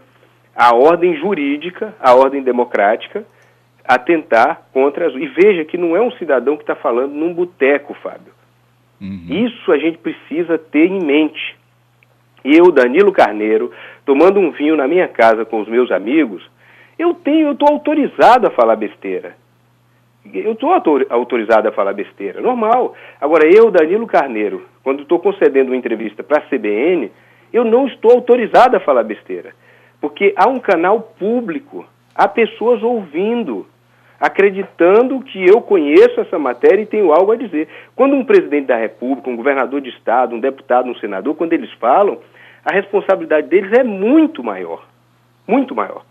a 0.54 0.72
ordem 0.74 1.16
jurídica, 1.16 1.94
a 2.00 2.14
ordem 2.14 2.42
democrática, 2.42 3.24
atentar 3.84 4.62
contra 4.72 5.08
as. 5.08 5.14
E 5.14 5.26
veja 5.26 5.64
que 5.64 5.76
não 5.76 5.96
é 5.96 6.00
um 6.00 6.11
cidadão 6.12 6.56
que 6.56 6.62
está 6.62 6.76
falando 6.76 7.12
num 7.12 7.34
boteco, 7.34 7.94
Fábio. 7.94 8.32
Uhum. 9.00 9.26
Isso 9.28 9.72
a 9.72 9.78
gente 9.78 9.98
precisa 9.98 10.58
ter 10.58 10.87
em 10.87 11.00
mente. 11.00 11.56
Eu, 12.44 12.70
Danilo 12.70 13.12
Carneiro, 13.12 13.72
tomando 14.04 14.38
um 14.38 14.52
vinho 14.52 14.76
na 14.76 14.87
minha 14.87 15.08
casa 15.08 15.44
com 15.44 15.61
os 15.61 15.68
meus 15.68 15.90
amigos, 15.90 16.48
eu 16.98 17.14
tenho, 17.14 17.48
eu 17.48 17.52
estou 17.52 17.68
autorizado 17.68 18.46
a 18.46 18.50
falar 18.50 18.76
besteira. 18.76 19.37
Eu 20.32 20.52
estou 20.52 20.70
autorizado 21.08 21.68
a 21.68 21.72
falar 21.72 21.94
besteira, 21.94 22.40
normal. 22.40 22.94
Agora, 23.20 23.46
eu, 23.46 23.70
Danilo 23.70 24.06
Carneiro, 24.06 24.66
quando 24.82 25.02
estou 25.02 25.18
concedendo 25.18 25.70
uma 25.70 25.76
entrevista 25.76 26.22
para 26.22 26.38
a 26.38 26.48
CBN, 26.48 27.11
eu 27.52 27.64
não 27.64 27.87
estou 27.87 28.12
autorizado 28.12 28.76
a 28.76 28.80
falar 28.80 29.02
besteira. 29.02 29.52
Porque 30.00 30.32
há 30.37 30.48
um 30.48 30.58
canal 30.58 31.00
público, 31.00 31.87
há 32.14 32.28
pessoas 32.28 32.82
ouvindo, 32.82 33.66
acreditando 34.20 35.20
que 35.20 35.44
eu 35.44 35.61
conheço 35.61 36.20
essa 36.20 36.38
matéria 36.38 36.82
e 36.82 36.87
tenho 36.87 37.12
algo 37.12 37.32
a 37.32 37.37
dizer. 37.37 37.68
Quando 37.94 38.14
um 38.14 38.24
presidente 38.24 38.66
da 38.66 38.76
República, 38.76 39.30
um 39.30 39.37
governador 39.37 39.80
de 39.80 39.90
Estado, 39.90 40.34
um 40.34 40.40
deputado, 40.40 40.88
um 40.88 40.94
senador, 40.96 41.34
quando 41.34 41.52
eles 41.52 41.72
falam, 41.74 42.18
a 42.64 42.72
responsabilidade 42.72 43.48
deles 43.48 43.72
é 43.72 43.82
muito 43.82 44.42
maior. 44.42 44.87
Muito 45.46 45.74
maior. 45.74 46.04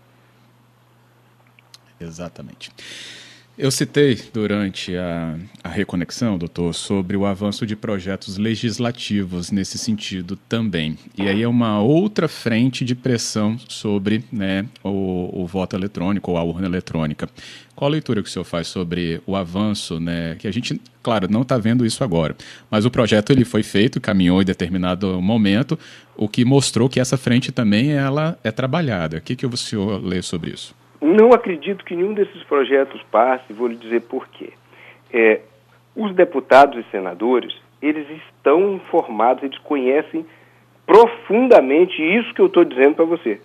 Exatamente. 2.00 2.70
Eu 3.58 3.72
citei 3.72 4.16
durante 4.32 4.96
a, 4.96 5.36
a, 5.64 5.68
reconexão, 5.68 6.38
doutor, 6.38 6.72
sobre 6.72 7.16
o 7.16 7.26
avanço 7.26 7.66
de 7.66 7.74
projetos 7.74 8.38
legislativos 8.38 9.50
nesse 9.50 9.76
sentido 9.76 10.36
também. 10.48 10.96
E 11.16 11.22
aí 11.22 11.42
é 11.42 11.48
uma 11.48 11.82
outra 11.82 12.28
frente 12.28 12.84
de 12.84 12.94
pressão 12.94 13.58
sobre 13.68 14.24
né, 14.30 14.64
o, 14.84 15.42
o 15.42 15.44
voto 15.44 15.74
eletrônico 15.74 16.30
ou 16.30 16.36
a 16.36 16.42
urna 16.44 16.68
eletrônica. 16.68 17.28
Qual 17.74 17.88
a 17.88 17.90
leitura 17.90 18.22
que 18.22 18.28
o 18.28 18.32
senhor 18.32 18.44
faz 18.44 18.68
sobre 18.68 19.20
o 19.26 19.34
avanço, 19.34 19.98
né? 19.98 20.36
Que 20.36 20.46
a 20.46 20.52
gente, 20.52 20.80
claro, 21.02 21.26
não 21.28 21.42
está 21.42 21.58
vendo 21.58 21.84
isso 21.84 22.04
agora, 22.04 22.36
mas 22.70 22.84
o 22.84 22.90
projeto 22.92 23.30
ele 23.30 23.44
foi 23.44 23.64
feito, 23.64 24.00
caminhou 24.00 24.40
em 24.40 24.44
determinado 24.44 25.20
momento, 25.20 25.76
o 26.16 26.28
que 26.28 26.44
mostrou 26.44 26.88
que 26.88 27.00
essa 27.00 27.16
frente 27.16 27.50
também 27.50 27.90
ela 27.90 28.38
é 28.44 28.52
trabalhada. 28.52 29.16
O 29.16 29.20
que, 29.20 29.34
que 29.34 29.44
o 29.44 29.56
senhor 29.56 30.00
lê 30.00 30.22
sobre 30.22 30.52
isso? 30.52 30.77
Não 31.00 31.32
acredito 31.32 31.84
que 31.84 31.94
nenhum 31.94 32.12
desses 32.12 32.42
projetos 32.44 33.02
passe, 33.10 33.52
vou 33.52 33.68
lhe 33.68 33.76
dizer 33.76 34.02
por 34.02 34.28
quê. 34.28 34.52
É, 35.12 35.40
os 35.94 36.14
deputados 36.14 36.78
e 36.78 36.90
senadores, 36.90 37.56
eles 37.80 38.06
estão 38.10 38.74
informados, 38.74 39.42
eles 39.42 39.58
conhecem 39.58 40.26
profundamente 40.86 42.00
isso 42.02 42.32
que 42.34 42.40
eu 42.40 42.46
estou 42.46 42.64
dizendo 42.64 42.96
para 42.96 43.04
você. 43.04 43.40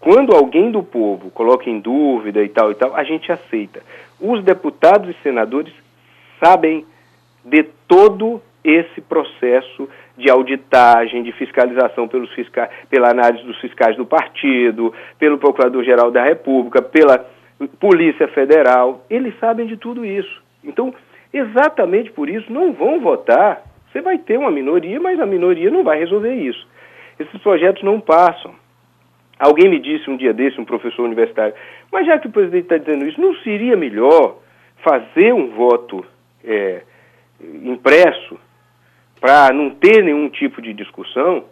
Quando 0.00 0.34
alguém 0.34 0.70
do 0.70 0.82
povo 0.82 1.30
coloca 1.30 1.70
em 1.70 1.78
dúvida 1.78 2.42
e 2.42 2.48
tal 2.48 2.72
e 2.72 2.74
tal, 2.74 2.94
a 2.96 3.04
gente 3.04 3.30
aceita. 3.30 3.82
Os 4.20 4.42
deputados 4.42 5.10
e 5.10 5.22
senadores 5.22 5.72
sabem 6.40 6.84
de 7.44 7.62
todo 7.86 8.42
esse 8.64 9.00
processo 9.00 9.88
de 10.16 10.30
auditagem, 10.30 11.22
de 11.22 11.32
fiscalização 11.32 12.06
pelos 12.06 12.32
fiscais, 12.34 12.70
pela 12.90 13.10
análise 13.10 13.44
dos 13.44 13.58
fiscais 13.60 13.96
do 13.96 14.04
partido, 14.04 14.92
pelo 15.18 15.38
Procurador-Geral 15.38 16.10
da 16.10 16.22
República, 16.22 16.82
pela 16.82 17.26
Polícia 17.80 18.28
Federal. 18.28 19.04
Eles 19.08 19.38
sabem 19.38 19.66
de 19.66 19.76
tudo 19.76 20.04
isso. 20.04 20.42
Então, 20.62 20.94
exatamente 21.32 22.10
por 22.12 22.28
isso, 22.28 22.52
não 22.52 22.72
vão 22.72 23.00
votar. 23.00 23.62
Você 23.90 24.00
vai 24.00 24.18
ter 24.18 24.38
uma 24.38 24.50
minoria, 24.50 25.00
mas 25.00 25.18
a 25.18 25.26
minoria 25.26 25.70
não 25.70 25.82
vai 25.82 25.98
resolver 25.98 26.34
isso. 26.34 26.66
Esses 27.18 27.40
projetos 27.40 27.82
não 27.82 28.00
passam. 28.00 28.54
Alguém 29.38 29.68
me 29.68 29.80
disse 29.80 30.08
um 30.08 30.16
dia 30.16 30.32
desse, 30.32 30.60
um 30.60 30.64
professor 30.64 31.04
universitário, 31.04 31.54
mas 31.90 32.06
já 32.06 32.18
que 32.18 32.28
o 32.28 32.30
presidente 32.30 32.64
está 32.64 32.76
dizendo 32.76 33.06
isso, 33.06 33.20
não 33.20 33.34
seria 33.36 33.76
melhor 33.76 34.36
fazer 34.84 35.32
um 35.32 35.48
voto 35.50 36.04
é, 36.44 36.82
impresso 37.62 38.38
para 39.22 39.52
não 39.54 39.70
ter 39.70 40.02
nenhum 40.02 40.28
tipo 40.28 40.60
de 40.60 40.74
discussão? 40.74 41.44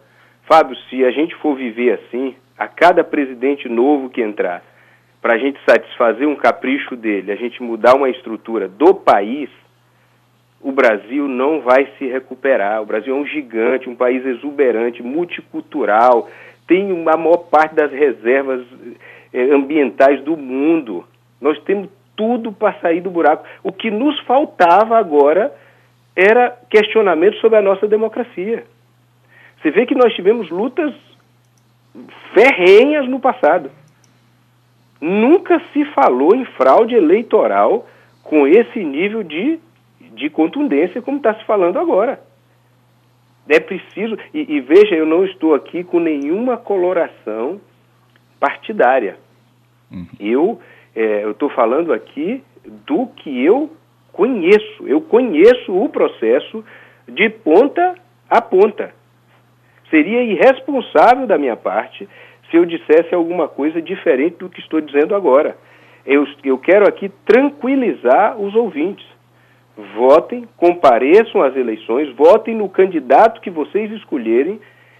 Fábio, 0.43 0.75
se 0.89 1.05
a 1.05 1.11
gente 1.11 1.33
for 1.37 1.55
viver 1.55 1.93
assim, 1.93 2.35
a 2.57 2.67
cada 2.67 3.01
presidente 3.01 3.69
novo 3.69 4.09
que 4.09 4.21
entrar, 4.21 4.61
para 5.21 5.35
a 5.35 5.37
gente 5.37 5.57
satisfazer 5.65 6.27
um 6.27 6.35
capricho 6.35 6.97
dele, 6.97 7.31
a 7.31 7.35
gente 7.37 7.63
mudar 7.63 7.95
uma 7.95 8.09
estrutura 8.09 8.67
do 8.67 8.93
país, 8.93 9.49
o 10.59 10.73
Brasil 10.73 11.29
não 11.29 11.61
vai 11.61 11.87
se 11.97 12.05
recuperar. 12.07 12.81
O 12.81 12.85
Brasil 12.85 13.15
é 13.15 13.17
um 13.17 13.25
gigante, 13.25 13.89
um 13.89 13.95
país 13.95 14.25
exuberante, 14.25 15.01
multicultural, 15.01 16.29
tem 16.67 16.91
a 16.91 17.17
maior 17.17 17.37
parte 17.37 17.73
das 17.73 17.91
reservas 17.91 18.65
eh, 19.33 19.53
ambientais 19.53 20.21
do 20.23 20.35
mundo. 20.35 21.05
Nós 21.39 21.57
temos 21.63 21.89
tudo 22.17 22.51
para 22.51 22.73
sair 22.81 22.99
do 22.99 23.09
buraco. 23.09 23.45
O 23.63 23.71
que 23.71 23.89
nos 23.89 24.19
faltava 24.21 24.97
agora 24.97 25.53
era 26.15 26.57
questionamento 26.69 27.37
sobre 27.37 27.57
a 27.57 27.61
nossa 27.61 27.87
democracia. 27.87 28.65
Você 29.61 29.71
vê 29.71 29.85
que 29.85 29.95
nós 29.95 30.13
tivemos 30.13 30.49
lutas 30.49 30.93
ferrenhas 32.33 33.07
no 33.07 33.19
passado. 33.19 33.69
Nunca 34.99 35.61
se 35.73 35.85
falou 35.85 36.35
em 36.35 36.45
fraude 36.45 36.95
eleitoral 36.95 37.87
com 38.23 38.47
esse 38.47 38.83
nível 38.83 39.23
de, 39.23 39.59
de 40.13 40.29
contundência 40.29 41.01
como 41.01 41.17
está 41.17 41.33
se 41.35 41.45
falando 41.45 41.77
agora. 41.79 42.21
É 43.49 43.59
preciso, 43.59 44.17
e, 44.33 44.55
e 44.55 44.61
veja, 44.61 44.95
eu 44.95 45.05
não 45.05 45.25
estou 45.25 45.53
aqui 45.55 45.83
com 45.83 45.99
nenhuma 45.99 46.57
coloração 46.57 47.59
partidária. 48.39 49.17
Uhum. 49.91 50.07
Eu 50.19 50.61
é, 50.95 51.29
estou 51.29 51.49
falando 51.49 51.91
aqui 51.91 52.43
do 52.85 53.07
que 53.07 53.43
eu 53.43 53.71
conheço. 54.11 54.87
Eu 54.87 55.01
conheço 55.01 55.73
o 55.73 55.89
processo 55.89 56.63
de 57.07 57.29
ponta 57.29 57.95
a 58.29 58.41
ponta. 58.41 58.93
Seria 59.89 60.23
irresponsável 60.23 61.27
da 61.27 61.37
minha 61.37 61.57
parte 61.57 62.07
se 62.49 62.57
eu 62.57 62.65
dissesse 62.65 63.13
alguma 63.13 63.47
coisa 63.47 63.81
diferente 63.81 64.37
do 64.37 64.49
que 64.49 64.59
estou 64.59 64.79
dizendo 64.79 65.15
agora. 65.15 65.57
Eu, 66.05 66.25
eu 66.43 66.57
quero 66.57 66.87
aqui 66.87 67.09
tranquilizar 67.25 68.39
os 68.39 68.55
ouvintes 68.55 69.05
votem, 69.95 70.47
compareçam 70.57 71.41
às 71.41 71.55
eleições, 71.55 72.13
votem 72.15 72.55
no 72.55 72.69
candidato 72.69 73.41
que 73.41 73.49
vocês 73.49 73.91
escolherem, 73.91 74.59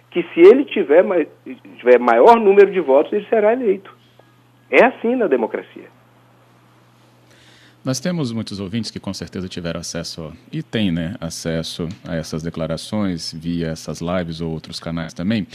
que 0.10 0.24
se 0.34 0.40
ele 0.40 0.66
tiver, 0.66 1.04
tiver 1.78 2.00
maior 2.00 2.38
número 2.38 2.72
de 2.72 2.80
votos, 2.80 3.14
ele 3.14 3.26
será 3.28 3.54
eleito. 3.54 3.96
É 4.70 4.86
assim 4.86 5.16
na 5.16 5.28
democracia. 5.28 5.86
Nós 7.84 8.00
temos 8.00 8.32
muitos 8.32 8.60
ouvintes 8.60 8.92
que 8.92 9.00
com 9.00 9.12
certeza 9.12 9.48
tiveram 9.48 9.80
acesso, 9.80 10.32
e 10.52 10.62
têm 10.62 10.92
né, 10.92 11.16
acesso 11.20 11.90
a 12.04 12.16
essas 12.16 12.44
declarações 12.44 13.34
via 13.34 13.70
essas 13.70 14.02
lives 14.02 14.40
ou 14.40 14.52
outros 14.52 14.80
canais 14.80 15.14
também. 15.14 15.48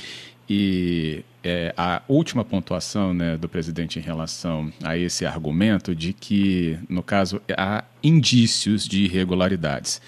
E 0.48 1.24
é, 1.42 1.72
a 1.76 2.02
última 2.08 2.44
pontuação 2.44 3.14
né, 3.14 3.36
do 3.36 3.48
presidente 3.48 4.00
em 4.00 4.02
relação 4.02 4.72
a 4.82 4.96
esse 4.96 5.24
argumento 5.24 5.94
de 5.94 6.12
que, 6.12 6.76
no 6.88 7.02
caso, 7.02 7.40
há 7.56 7.84
indícios 8.02 8.88
de 8.88 9.04
irregularidades 9.04 10.00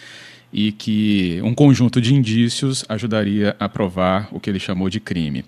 e 0.53 0.73
que 0.73 1.41
um 1.45 1.55
conjunto 1.55 2.01
de 2.01 2.15
indícios 2.15 2.85
ajudaria 2.89 3.55
a 3.61 3.69
provar 3.69 4.29
o 4.33 4.41
que 4.41 4.51
ele 4.51 4.59
chamou 4.59 4.89
de 4.89 4.99
crime. 4.99 5.45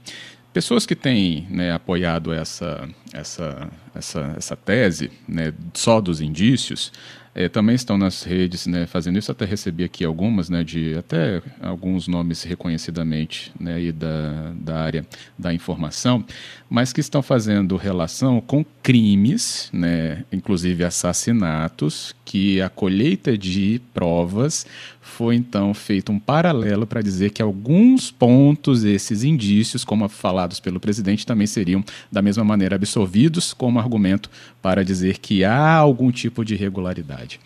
Pessoas 0.53 0.85
que 0.85 0.97
têm 0.97 1.47
né, 1.49 1.73
apoiado 1.73 2.33
essa, 2.33 2.89
essa, 3.13 3.71
essa, 3.95 4.35
essa 4.37 4.57
tese 4.57 5.11
né, 5.29 5.53
só 5.75 6.01
dos 6.01 6.21
indícios 6.21 6.93
é, 7.35 7.49
também 7.49 7.77
estão 7.77 7.97
nas 7.97 8.25
redes 8.25 8.67
né, 8.67 8.87
fazendo 8.87 9.19
isso. 9.19 9.31
Até 9.31 9.45
recebi 9.45 9.85
aqui 9.85 10.05
algumas, 10.05 10.51
né, 10.51 10.65
de 10.65 10.97
até 10.97 11.41
alguns 11.61 12.09
nomes 12.09 12.43
reconhecidamente 12.43 13.53
né, 13.59 13.75
aí 13.75 13.93
da, 13.93 14.53
da 14.57 14.81
área 14.81 15.07
da 15.39 15.55
informação, 15.55 16.25
mas 16.69 16.93
que 16.93 17.01
estão 17.01 17.23
fazendo 17.23 17.77
relação 17.77 18.41
com 18.41 18.65
crimes, 18.83 19.71
né, 19.73 20.25
inclusive 20.33 20.85
assassinatos, 20.85 22.15
que 22.25 22.61
a 22.61 22.69
colheita 22.69 23.39
de 23.39 23.81
provas 23.95 24.67
foi 25.11 25.35
então 25.35 25.75
feito 25.75 26.11
um 26.13 26.19
paralelo 26.19 26.87
para 26.87 27.03
dizer 27.03 27.31
que 27.31 27.43
alguns 27.43 28.11
pontos, 28.11 28.85
esses 28.85 29.25
indícios, 29.25 29.85
como 29.85 30.09
falados 30.09 30.61
pelo 30.61 30.81
presidente, 30.81 31.27
também 31.27 31.47
seriam 31.47 31.85
da 32.11 32.23
mesma 32.23 32.45
maneira 32.45 32.77
absorvidos 32.77 33.53
como 33.53 33.79
argumento 33.79 34.31
para 34.63 34.85
dizer 34.85 35.19
que 35.19 35.45
há 35.45 35.75
algum 35.75 36.11
tipo 36.11 36.45
de 36.45 36.55
irregularidade. 36.55 37.41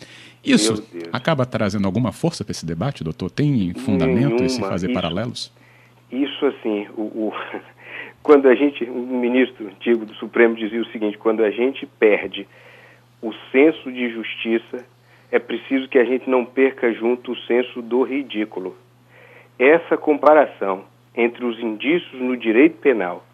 Isso 0.44 0.86
acaba 1.10 1.46
trazendo 1.46 1.86
alguma 1.86 2.12
força 2.12 2.44
para 2.44 2.52
esse 2.52 2.66
debate, 2.66 3.02
doutor? 3.02 3.30
Tem 3.30 3.72
fundamento 3.74 4.34
Nenhuma. 4.34 4.44
esse 4.44 4.60
fazer 4.60 4.88
isso, 4.88 4.94
paralelos? 4.94 5.52
Isso, 6.12 6.46
assim, 6.46 6.86
o, 6.96 7.02
o, 7.02 7.32
quando 8.22 8.46
a 8.46 8.54
gente, 8.54 8.84
o 8.84 8.94
ministro 8.94 9.66
antigo 9.66 10.04
do 10.04 10.14
Supremo 10.14 10.54
dizia 10.54 10.82
o 10.82 10.86
seguinte: 10.86 11.16
quando 11.16 11.42
a 11.42 11.50
gente 11.50 11.86
perde 11.98 12.46
o 13.22 13.32
senso 13.50 13.90
de 13.90 14.10
justiça, 14.10 14.84
é 15.30 15.38
preciso 15.38 15.88
que 15.88 15.98
a 15.98 16.04
gente 16.04 16.28
não 16.28 16.44
perca 16.44 16.92
junto 16.92 17.32
o 17.32 17.36
senso 17.42 17.82
do 17.82 18.02
ridículo. 18.02 18.76
Essa 19.58 19.96
comparação 19.96 20.84
entre 21.14 21.44
os 21.44 21.58
indícios 21.58 22.20
no 22.20 22.36
direito 22.36 22.78
penal 22.78 23.24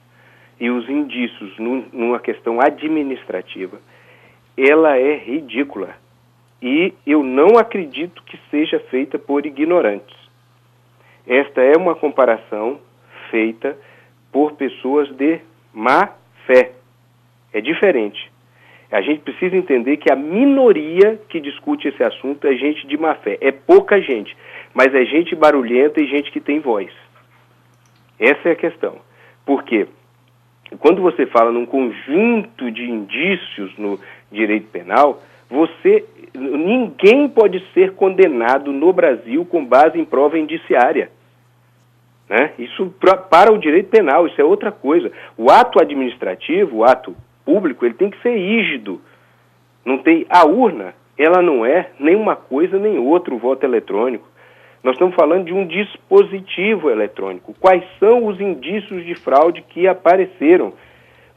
e 0.59 0.71
os 0.71 0.89
indícios 0.89 1.57
numa 1.59 2.19
questão 2.19 2.61
administrativa, 2.61 3.81
ela 4.57 4.97
é 4.99 5.17
ridícula. 5.17 5.95
E 6.61 6.93
eu 7.07 7.23
não 7.23 7.59
acredito 7.59 8.23
que 8.25 8.39
seja 8.51 8.79
feita 8.91 9.19
por 9.19 9.47
ignorantes. 9.47 10.17
Esta 11.27 11.63
é 11.63 11.77
uma 11.77 11.95
comparação 11.95 12.79
feita 13.31 13.77
por 14.31 14.53
pessoas 14.53 15.09
de 15.17 15.41
má 15.73 16.11
fé. 16.47 16.73
É 17.53 17.61
diferente. 17.61 18.31
A 18.91 19.01
gente 19.01 19.21
precisa 19.21 19.57
entender 19.57 19.99
que 19.99 20.11
a 20.11 20.17
minoria 20.17 21.21
que 21.29 21.41
discute 21.41 21.89
esse 21.89 22.03
assunto 22.03 22.47
é 22.47 22.55
gente 22.55 22.87
de 22.87 22.97
má 22.97 23.15
fé. 23.15 23.39
É 23.41 23.53
pouca 23.53 24.01
gente, 24.01 24.37
mas 24.75 24.93
é 24.95 25.05
gente 25.05 25.35
barulhenta 25.37 26.01
e 26.01 26.09
gente 26.09 26.31
que 26.33 26.41
tem 26.41 26.59
voz. 26.59 26.91
Essa 28.19 28.49
é 28.49 28.53
a 28.53 28.57
questão. 28.57 28.97
Por 29.47 29.63
quê? 29.63 29.87
Quando 30.79 31.03
você 31.03 31.27
fala 31.27 31.53
num 31.53 31.67
conjunto 31.67 32.71
de 32.71 32.83
indícios 32.83 33.77
no 33.79 33.99
direito 34.31 34.69
penal, 34.69 35.23
você 35.49 36.05
ninguém 36.35 37.29
pode 37.29 37.65
ser 37.73 37.93
condenado 37.95 38.73
no 38.73 38.93
Brasil 38.93 39.45
com 39.45 39.65
base 39.65 39.99
em 39.99 40.05
prova 40.05 40.39
indiciária. 40.39 41.11
Né? 42.29 42.53
Isso 42.59 42.95
pra, 43.01 43.17
para 43.17 43.53
o 43.53 43.59
direito 43.59 43.89
penal, 43.89 44.27
isso 44.27 44.41
é 44.41 44.45
outra 44.45 44.71
coisa. 44.71 45.11
O 45.37 45.51
ato 45.51 45.81
administrativo, 45.81 46.79
o 46.79 46.85
ato 46.85 47.15
público, 47.45 47.85
ele 47.85 47.95
tem 47.95 48.11
que 48.11 48.21
ser 48.23 48.37
rígido. 48.37 49.01
Não 49.85 49.99
tem 49.99 50.27
a 50.29 50.47
urna, 50.47 50.95
ela 51.17 51.43
não 51.43 51.65
é 51.65 51.91
nem 51.99 52.15
uma 52.15 52.37
coisa 52.37 52.79
nem 52.79 52.99
outra 52.99 53.35
o 53.35 53.39
voto 53.39 53.65
eletrônico. 53.65 54.29
Nós 54.83 54.95
estamos 54.95 55.15
falando 55.15 55.45
de 55.45 55.53
um 55.53 55.67
dispositivo 55.67 56.89
eletrônico. 56.91 57.55
Quais 57.61 57.85
são 57.99 58.27
os 58.27 58.41
indícios 58.41 59.05
de 59.05 59.15
fraude 59.15 59.63
que 59.69 59.87
apareceram? 59.87 60.73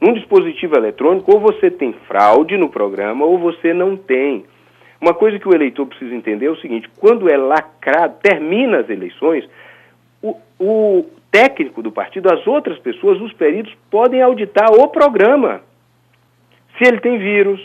Num 0.00 0.14
dispositivo 0.14 0.76
eletrônico, 0.76 1.32
ou 1.32 1.40
você 1.40 1.70
tem 1.70 1.92
fraude 2.06 2.56
no 2.56 2.68
programa, 2.68 3.24
ou 3.24 3.38
você 3.38 3.72
não 3.72 3.96
tem. 3.96 4.44
Uma 5.00 5.12
coisa 5.12 5.38
que 5.38 5.48
o 5.48 5.54
eleitor 5.54 5.86
precisa 5.86 6.14
entender 6.14 6.46
é 6.46 6.50
o 6.50 6.56
seguinte: 6.56 6.88
quando 6.98 7.30
é 7.30 7.36
lacrado, 7.36 8.16
termina 8.22 8.78
as 8.78 8.88
eleições, 8.88 9.48
o, 10.22 10.36
o 10.58 11.04
técnico 11.30 11.82
do 11.82 11.92
partido, 11.92 12.32
as 12.32 12.46
outras 12.46 12.78
pessoas, 12.78 13.20
os 13.20 13.32
peritos, 13.34 13.74
podem 13.90 14.22
auditar 14.22 14.72
o 14.72 14.88
programa. 14.88 15.60
Se 16.78 16.88
ele 16.88 17.00
tem 17.00 17.18
vírus, 17.18 17.60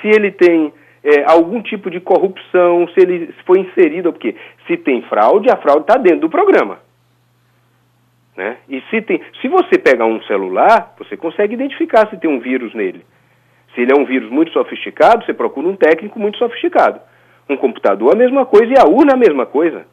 se 0.00 0.08
ele 0.08 0.30
tem 0.30 0.72
é, 1.02 1.24
algum 1.24 1.62
tipo 1.62 1.90
de 1.90 2.00
corrupção, 2.00 2.88
se 2.88 3.00
ele 3.00 3.34
foi 3.46 3.60
inserido, 3.60 4.12
porque 4.12 4.34
se 4.66 4.76
tem 4.76 5.02
fraude, 5.02 5.50
a 5.50 5.56
fraude 5.56 5.82
está 5.82 5.96
dentro 5.96 6.20
do 6.20 6.30
programa. 6.30 6.78
Né? 8.36 8.58
E 8.68 8.80
se, 8.82 9.02
tem, 9.02 9.20
se 9.40 9.48
você 9.48 9.78
pegar 9.78 10.06
um 10.06 10.22
celular, 10.22 10.94
você 10.98 11.16
consegue 11.16 11.54
identificar 11.54 12.08
se 12.08 12.16
tem 12.18 12.30
um 12.30 12.38
vírus 12.38 12.72
nele. 12.74 13.04
Se 13.74 13.80
ele 13.80 13.92
é 13.92 14.00
um 14.00 14.04
vírus 14.04 14.30
muito 14.30 14.52
sofisticado, 14.52 15.24
você 15.24 15.34
procura 15.34 15.66
um 15.66 15.76
técnico 15.76 16.18
muito 16.18 16.38
sofisticado. 16.38 17.00
Um 17.48 17.56
computador 17.56 18.14
a 18.14 18.18
mesma 18.18 18.46
coisa 18.46 18.72
e 18.72 18.78
a 18.78 18.84
urna 18.84 19.14
a 19.14 19.16
mesma 19.16 19.46
coisa. 19.46 19.86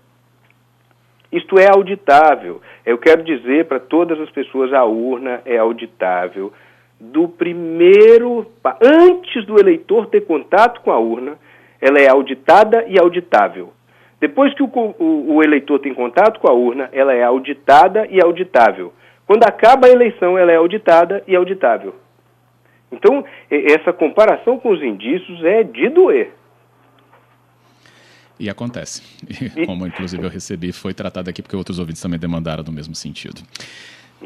Isto 1.32 1.58
é 1.60 1.68
auditável. 1.68 2.62
Eu 2.86 2.98
quero 2.98 3.24
dizer 3.24 3.66
para 3.66 3.80
todas 3.80 4.20
as 4.20 4.30
pessoas, 4.30 4.72
a 4.74 4.86
urna 4.86 5.42
é 5.46 5.58
auditável 5.58 6.54
do 7.00 7.28
primeiro, 7.28 8.46
antes 8.82 9.46
do 9.46 9.60
eleitor 9.60 10.08
ter 10.08 10.22
contato 10.22 10.82
com 10.82 10.92
a 10.92 11.00
urna, 11.00 11.38
ela 11.82 12.00
é 12.00 12.10
auditada 12.10 12.86
e 12.88 12.98
auditável. 12.98 13.74
Depois 14.20 14.54
que 14.54 14.64
o, 14.64 14.68
o, 14.68 15.36
o, 15.36 15.44
eleitor 15.44 15.80
tem 15.80 15.94
contato 15.94 16.40
com 16.40 16.50
a 16.50 16.54
urna, 16.54 16.90
ela 16.92 17.14
é 17.14 17.24
auditada 17.24 18.08
e 18.10 18.22
auditável. 18.22 18.94
Quando 19.28 19.44
acaba 19.44 19.88
a 19.88 19.92
eleição, 19.92 20.38
ela 20.38 20.52
é 20.52 20.56
auditada 20.56 21.24
e 21.28 21.36
auditável. 21.36 21.96
Então, 22.92 23.26
essa 23.50 23.92
comparação 23.92 24.58
com 24.58 24.72
os 24.72 24.82
indícios 24.82 25.44
é 25.44 25.64
de 25.64 25.90
doer. 25.90 26.32
E 28.40 28.50
acontece. 28.50 29.02
E, 29.30 29.66
como 29.66 29.86
inclusive 29.86 30.24
eu 30.24 30.30
recebi, 30.30 30.72
foi 30.72 30.94
tratado 30.94 31.30
aqui 31.30 31.42
porque 31.42 31.56
outros 31.56 31.80
ouvintes 31.80 32.02
também 32.02 32.20
demandaram 32.20 32.64
no 32.64 32.72
mesmo 32.72 32.96
sentido. 32.96 33.42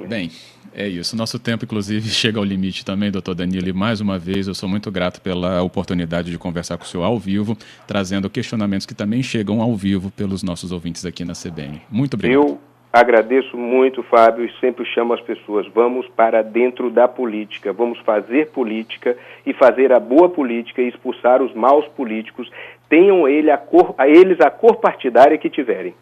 Bem, 0.08 0.32
é 0.74 0.88
isso. 0.88 1.16
Nosso 1.16 1.40
tempo, 1.40 1.66
inclusive, 1.66 2.08
chega 2.10 2.40
ao 2.40 2.44
limite 2.44 2.86
também, 2.86 3.12
doutor 3.12 3.36
Danilo. 3.36 3.68
E 3.68 3.74
mais 3.74 4.02
uma 4.02 4.18
vez, 4.18 4.48
eu 4.48 4.56
sou 4.56 4.70
muito 4.70 4.92
grato 4.92 5.22
pela 5.22 5.62
oportunidade 5.62 6.32
de 6.32 6.38
conversar 6.38 6.78
com 6.78 6.84
o 6.84 6.88
senhor 6.88 7.04
ao 7.04 7.18
vivo, 7.18 7.58
trazendo 7.88 8.30
questionamentos 8.30 8.86
que 8.86 8.94
também 8.94 9.22
chegam 9.24 9.62
ao 9.62 9.76
vivo 9.76 10.12
pelos 10.12 10.44
nossos 10.44 10.72
ouvintes 10.72 11.06
aqui 11.06 11.26
na 11.26 11.34
CBN. 11.34 11.82
Muito 11.90 12.14
obrigado. 12.14 12.42
Eu 12.42 12.60
agradeço 12.92 13.58
muito, 13.58 14.02
Fábio, 14.04 14.46
e 14.46 14.52
sempre 14.60 14.86
chamo 14.86 15.14
as 15.14 15.22
pessoas: 15.22 15.68
vamos 15.74 16.08
para 16.10 16.42
dentro 16.42 16.90
da 16.90 17.08
política, 17.08 17.74
vamos 17.74 18.00
fazer 18.00 18.50
política 18.52 19.18
e 19.46 19.54
fazer 19.54 19.92
a 19.92 20.00
boa 20.00 20.30
política 20.30 20.82
e 20.82 20.88
expulsar 20.88 21.42
os 21.42 21.54
maus 21.54 21.88
políticos, 21.90 22.50
tenham 22.88 23.28
ele 23.28 23.52
a 23.52 23.58
cor, 23.58 23.94
a 23.98 24.08
eles 24.08 24.40
a 24.40 24.50
cor 24.50 24.78
partidária 24.78 25.38
que 25.38 25.50
tiverem. 25.50 25.94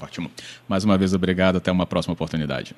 Ótimo. 0.00 0.30
Mais 0.68 0.84
uma 0.84 0.96
vez, 0.96 1.14
obrigado. 1.14 1.56
Até 1.56 1.70
uma 1.70 1.86
próxima 1.86 2.12
oportunidade. 2.12 2.74